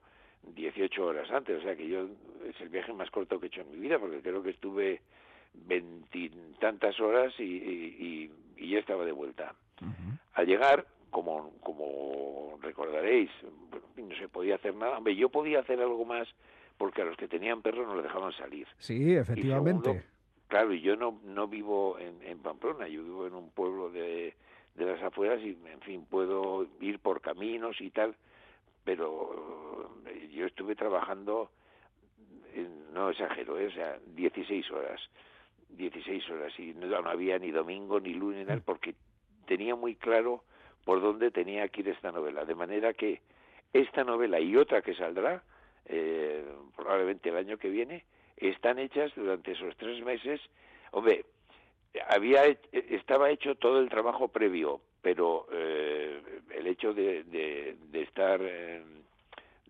18 0.54 1.04
horas 1.04 1.30
antes, 1.30 1.58
o 1.58 1.62
sea 1.62 1.76
que 1.76 1.86
yo 1.86 2.08
es 2.46 2.60
el 2.60 2.68
viaje 2.68 2.92
más 2.92 3.10
corto 3.10 3.38
que 3.38 3.46
he 3.46 3.48
hecho 3.48 3.60
en 3.60 3.72
mi 3.72 3.78
vida 3.78 3.98
porque 3.98 4.20
creo 4.20 4.42
que 4.42 4.50
estuve 4.50 5.00
veintitantas 5.54 6.98
horas 7.00 7.32
y, 7.38 7.42
y, 7.42 8.30
y, 8.56 8.70
ya 8.70 8.78
estaba 8.78 9.04
de 9.04 9.12
vuelta. 9.12 9.54
Al 10.34 10.46
llegar, 10.46 10.86
como, 11.14 11.52
como 11.60 12.58
recordaréis, 12.60 13.30
no 13.96 14.16
se 14.16 14.28
podía 14.28 14.56
hacer 14.56 14.74
nada. 14.74 14.98
Hombre, 14.98 15.14
yo 15.14 15.28
podía 15.28 15.60
hacer 15.60 15.80
algo 15.80 16.04
más 16.04 16.26
porque 16.76 17.02
a 17.02 17.04
los 17.04 17.16
que 17.16 17.28
tenían 17.28 17.62
perros 17.62 17.86
no 17.86 17.94
les 17.94 18.02
dejaban 18.02 18.32
salir. 18.32 18.66
Sí, 18.78 19.14
efectivamente. 19.14 20.02
claro, 20.48 20.74
y 20.74 20.80
yo 20.80 20.96
no, 20.96 21.20
no 21.22 21.46
vivo 21.46 22.00
en, 22.00 22.20
en 22.24 22.40
Pamplona, 22.40 22.88
yo 22.88 23.04
vivo 23.04 23.28
en 23.28 23.34
un 23.34 23.50
pueblo 23.50 23.90
de, 23.90 24.34
de 24.74 24.84
las 24.84 25.00
afueras 25.04 25.40
y, 25.40 25.56
en 25.72 25.80
fin, 25.82 26.04
puedo 26.04 26.66
ir 26.80 26.98
por 26.98 27.20
caminos 27.20 27.80
y 27.80 27.90
tal, 27.90 28.16
pero 28.82 29.94
yo 30.32 30.46
estuve 30.46 30.74
trabajando, 30.74 31.48
no 32.92 33.10
exagero, 33.10 33.56
¿eh? 33.56 33.68
o 33.68 33.70
sea, 33.70 34.00
16 34.16 34.68
horas. 34.72 35.00
16 35.70 36.30
horas 36.30 36.52
y 36.58 36.72
no, 36.74 36.96
había 37.08 37.38
ni 37.38 37.50
domingo 37.50 37.98
ni 37.98 38.14
lunes 38.14 38.46
ni 38.46 38.60
porque 38.60 38.94
tenía 39.46 39.74
muy 39.74 39.96
claro 39.96 40.44
por 40.84 41.00
dónde 41.00 41.30
tenía 41.30 41.68
que 41.68 41.80
ir 41.80 41.88
esta 41.88 42.12
novela. 42.12 42.44
De 42.44 42.54
manera 42.54 42.92
que 42.92 43.20
esta 43.72 44.04
novela 44.04 44.38
y 44.40 44.56
otra 44.56 44.82
que 44.82 44.94
saldrá, 44.94 45.42
eh, 45.86 46.44
probablemente 46.76 47.30
el 47.30 47.36
año 47.36 47.58
que 47.58 47.68
viene, 47.68 48.04
están 48.36 48.78
hechas 48.78 49.12
durante 49.14 49.52
esos 49.52 49.76
tres 49.76 50.02
meses. 50.04 50.40
Hombre, 50.92 51.24
había 52.08 52.44
estaba 52.72 53.30
hecho 53.30 53.54
todo 53.56 53.80
el 53.80 53.88
trabajo 53.88 54.28
previo, 54.28 54.80
pero 55.02 55.46
eh, 55.52 56.20
el 56.50 56.66
hecho 56.66 56.92
de, 56.92 57.24
de, 57.24 58.02
estar, 58.02 58.40
eh, 58.42 58.82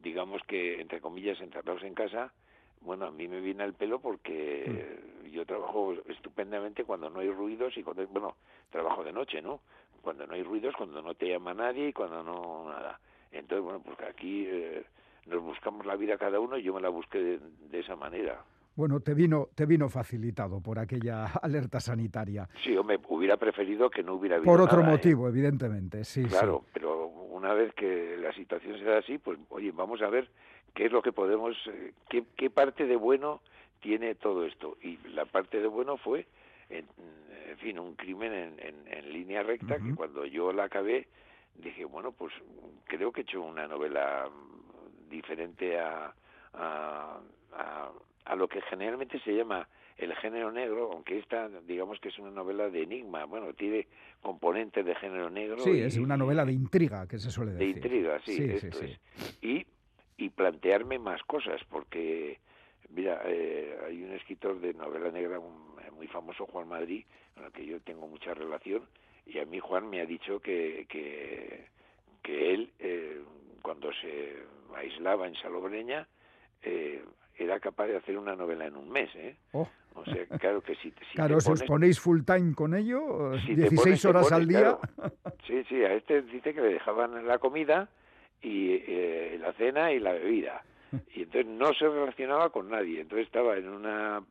digamos 0.00 0.42
que, 0.46 0.80
entre 0.80 1.00
comillas, 1.00 1.40
encerrados 1.40 1.82
en 1.82 1.94
casa, 1.94 2.32
bueno, 2.80 3.06
a 3.06 3.10
mí 3.10 3.28
me 3.28 3.40
viene 3.40 3.62
al 3.62 3.74
pelo 3.74 3.98
porque 3.98 5.02
mm. 5.24 5.28
yo 5.30 5.46
trabajo 5.46 5.94
estupendamente 6.08 6.84
cuando 6.84 7.08
no 7.10 7.20
hay 7.20 7.30
ruidos 7.30 7.76
y 7.76 7.82
cuando, 7.82 8.06
bueno, 8.08 8.36
trabajo 8.70 9.02
de 9.02 9.12
noche, 9.12 9.40
¿no? 9.40 9.60
Cuando 10.04 10.26
no 10.26 10.34
hay 10.34 10.42
ruidos, 10.42 10.74
cuando 10.76 11.00
no 11.00 11.14
te 11.14 11.30
llama 11.30 11.54
nadie 11.54 11.88
y 11.88 11.92
cuando 11.94 12.22
no 12.22 12.68
nada. 12.68 13.00
Entonces, 13.32 13.64
bueno, 13.64 13.80
pues 13.82 13.98
aquí 14.08 14.44
eh, 14.46 14.84
nos 15.26 15.42
buscamos 15.42 15.86
la 15.86 15.96
vida 15.96 16.18
cada 16.18 16.38
uno 16.38 16.58
y 16.58 16.62
yo 16.62 16.74
me 16.74 16.80
la 16.82 16.90
busqué 16.90 17.18
de, 17.70 17.80
esa 17.80 17.96
manera. 17.96 18.44
Bueno, 18.76 19.00
te 19.00 19.14
vino, 19.14 19.48
te 19.54 19.64
vino 19.66 19.88
facilitado 19.88 20.60
por 20.60 20.78
aquella 20.78 21.24
alerta 21.42 21.80
sanitaria. 21.80 22.48
Sí, 22.62 22.76
hombre, 22.76 23.00
hubiera 23.08 23.38
preferido 23.38 23.88
que 23.88 24.02
no 24.02 24.14
hubiera 24.14 24.36
habido 24.36 24.52
Por 24.52 24.60
otro 24.60 24.80
¿eh? 24.80 24.84
motivo, 24.84 25.26
evidentemente, 25.26 26.04
sí. 26.04 26.24
Claro, 26.24 26.64
pero 26.72 27.06
una 27.06 27.54
vez 27.54 27.72
que 27.74 28.16
la 28.18 28.32
situación 28.34 28.78
se 28.78 28.84
da 28.84 28.98
así, 28.98 29.18
pues, 29.18 29.38
oye, 29.48 29.72
vamos 29.72 30.02
a 30.02 30.08
ver 30.10 30.28
qué 30.74 30.86
es 30.86 30.92
lo 30.92 31.00
que 31.00 31.12
podemos, 31.12 31.56
eh, 31.68 31.94
qué, 32.10 32.24
qué 32.36 32.50
parte 32.50 32.86
de 32.86 32.96
bueno 32.96 33.40
tiene 33.80 34.14
todo 34.14 34.44
esto. 34.44 34.76
Y 34.82 34.98
la 35.14 35.24
parte 35.24 35.60
de 35.60 35.66
bueno 35.66 35.96
fue, 35.96 36.26
en, 36.78 37.58
fin, 37.58 37.78
un 37.78 37.94
crimen 37.94 38.32
en, 38.32 38.74
en, 38.86 39.12
línea 39.12 39.42
recta, 39.42 39.78
que 39.78 39.94
cuando 39.94 40.26
yo 40.26 40.52
la 40.52 40.64
acabé, 40.64 41.06
dije, 41.54 41.84
bueno, 41.84 42.12
pues 42.12 42.32
creo 42.84 43.12
que 43.12 43.20
he 43.20 43.24
hecho 43.24 43.42
una 43.42 43.66
novela 43.66 44.28
diferente 45.08 45.78
a, 45.78 46.12
a, 46.54 47.20
a, 48.24 48.36
lo 48.36 48.48
que 48.48 48.60
generalmente 48.62 49.20
se 49.20 49.34
llama 49.36 49.68
el 49.96 50.12
género 50.16 50.50
negro, 50.50 50.90
aunque 50.92 51.18
esta, 51.18 51.48
digamos 51.48 52.00
que 52.00 52.08
es 52.08 52.18
una 52.18 52.32
novela 52.32 52.68
de 52.68 52.82
enigma, 52.82 53.24
bueno, 53.26 53.52
tiene 53.54 53.86
componentes 54.20 54.84
de 54.84 54.94
género 54.96 55.30
negro. 55.30 55.58
Sí, 55.58 55.80
es 55.80 55.96
una 55.96 56.16
novela 56.16 56.44
de 56.44 56.52
intriga, 56.52 57.06
que 57.06 57.18
se 57.18 57.30
suele 57.30 57.52
decir. 57.52 57.74
De 57.74 57.80
intriga, 57.80 58.20
sí, 58.24 58.42
esto 58.42 58.80
es. 58.80 59.00
Y 59.40 59.64
y 60.16 60.30
plantearme 60.30 60.98
más 60.98 61.22
cosas, 61.24 61.60
porque, 61.68 62.38
mira, 62.90 63.22
eh, 63.26 63.76
hay 63.86 64.02
un 64.02 64.12
escritor 64.12 64.60
de 64.60 64.74
novela 64.74 65.10
negra 65.10 65.40
muy 65.94 66.06
famoso, 66.08 66.46
Juan 66.46 66.68
Madrid, 66.68 67.04
con 67.34 67.44
el 67.44 67.52
que 67.52 67.66
yo 67.66 67.80
tengo 67.80 68.06
mucha 68.06 68.34
relación, 68.34 68.86
y 69.26 69.38
a 69.38 69.44
mí 69.44 69.58
Juan 69.58 69.88
me 69.88 70.00
ha 70.00 70.06
dicho 70.06 70.40
que, 70.40 70.86
que, 70.88 71.66
que 72.22 72.54
él, 72.54 72.72
eh, 72.78 73.22
cuando 73.62 73.90
se 73.92 74.36
aislaba 74.76 75.26
en 75.26 75.34
Salobreña, 75.36 76.06
eh, 76.62 77.02
era 77.36 77.58
capaz 77.58 77.86
de 77.86 77.96
hacer 77.96 78.16
una 78.16 78.36
novela 78.36 78.66
en 78.66 78.76
un 78.76 78.90
mes, 78.90 79.10
¿eh? 79.14 79.36
Oh. 79.52 79.68
O 79.94 80.04
sea, 80.04 80.26
claro 80.38 80.60
que 80.60 80.74
si, 80.76 80.90
si 80.90 81.14
claro, 81.14 81.40
si 81.40 81.52
os 81.52 81.62
ponéis 81.62 82.00
full 82.00 82.22
time 82.24 82.52
con 82.54 82.74
ello, 82.74 83.30
16 83.46 84.04
horas 84.06 84.32
al 84.32 84.46
día. 84.46 84.76
Sí, 85.46 85.62
sí, 85.68 85.84
a 85.84 85.94
este 85.94 86.22
dice 86.22 86.52
que 86.52 86.60
le 86.60 86.74
dejaban 86.74 87.26
la 87.26 87.38
comida 87.38 87.88
y 88.42 88.72
eh, 88.72 89.38
la 89.40 89.52
cena 89.52 89.92
y 89.92 90.00
la 90.00 90.12
bebida. 90.12 90.62
Y 91.14 91.22
entonces 91.22 91.46
no 91.46 91.72
se 91.74 91.88
relacionaba 91.88 92.50
con 92.50 92.70
nadie. 92.70 93.00
Entonces 93.00 93.26
estaba 93.26 93.56
en 93.56 93.68
una 93.68 94.22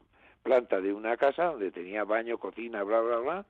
planta 0.43 0.81
de 0.81 0.93
una 0.93 1.17
casa 1.17 1.45
donde 1.45 1.71
tenía 1.71 2.03
baño, 2.03 2.37
cocina, 2.37 2.83
bla, 2.83 3.01
bla, 3.01 3.17
bla, 3.17 3.45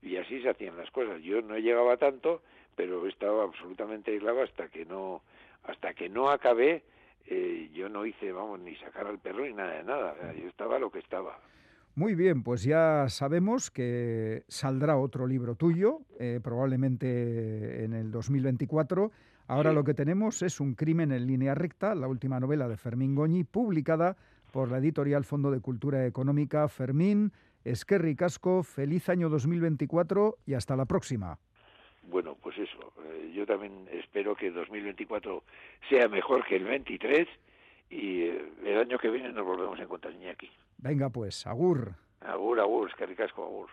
y 0.00 0.16
así 0.16 0.40
se 0.40 0.50
hacían 0.50 0.76
las 0.76 0.90
cosas. 0.90 1.20
Yo 1.22 1.42
no 1.42 1.58
llegaba 1.58 1.96
tanto, 1.96 2.42
pero 2.76 3.06
estaba 3.06 3.44
absolutamente 3.44 4.12
aislado 4.12 4.42
hasta 4.42 4.68
que 4.68 4.84
no, 4.86 5.22
hasta 5.64 5.92
que 5.94 6.08
no 6.08 6.30
acabé. 6.30 6.84
Eh, 7.26 7.70
yo 7.74 7.88
no 7.88 8.06
hice, 8.06 8.30
vamos, 8.30 8.60
ni 8.60 8.76
sacar 8.76 9.06
al 9.06 9.18
perro 9.18 9.44
ni 9.44 9.52
nada 9.52 9.72
de 9.74 9.82
nada. 9.84 10.32
yo 10.34 10.48
estaba 10.48 10.78
lo 10.78 10.90
que 10.90 11.00
estaba. 11.00 11.38
Muy 11.96 12.14
bien, 12.14 12.42
pues 12.42 12.62
ya 12.62 13.08
sabemos 13.08 13.70
que 13.70 14.44
saldrá 14.48 14.98
otro 14.98 15.26
libro 15.26 15.54
tuyo, 15.54 16.02
eh, 16.20 16.40
probablemente 16.42 17.84
en 17.84 17.94
el 17.94 18.10
2024. 18.10 19.10
Ahora 19.48 19.72
lo 19.72 19.82
que 19.82 19.94
tenemos 19.94 20.42
es 20.42 20.60
Un 20.60 20.74
crimen 20.74 21.10
en 21.10 21.26
línea 21.26 21.54
recta, 21.54 21.94
la 21.94 22.06
última 22.06 22.38
novela 22.38 22.68
de 22.68 22.76
Fermín 22.76 23.14
Goñi, 23.14 23.44
publicada 23.44 24.16
por 24.56 24.70
la 24.70 24.78
editorial 24.78 25.26
Fondo 25.26 25.50
de 25.50 25.60
Cultura 25.60 26.06
Económica. 26.06 26.66
Fermín, 26.68 27.30
Esquerri 27.62 28.16
Casco, 28.16 28.62
feliz 28.62 29.10
año 29.10 29.28
2024 29.28 30.38
y 30.46 30.54
hasta 30.54 30.76
la 30.76 30.86
próxima. 30.86 31.38
Bueno, 32.04 32.38
pues 32.42 32.56
eso, 32.56 32.94
eh, 33.04 33.32
yo 33.34 33.44
también 33.44 33.86
espero 33.92 34.34
que 34.34 34.50
2024 34.50 35.42
sea 35.90 36.08
mejor 36.08 36.42
que 36.46 36.56
el 36.56 36.64
23 36.64 37.28
y 37.90 38.22
eh, 38.22 38.50
el 38.64 38.78
año 38.78 38.96
que 38.96 39.10
viene 39.10 39.30
nos 39.30 39.44
volvemos 39.44 39.78
a 39.78 39.82
encontrar 39.82 40.14
aquí. 40.32 40.48
Venga 40.78 41.10
pues, 41.10 41.46
agur. 41.46 41.92
Agur, 42.22 42.58
agur, 42.58 42.88
Esquerri 42.88 43.14
Casco, 43.14 43.44
agur. 43.44 43.68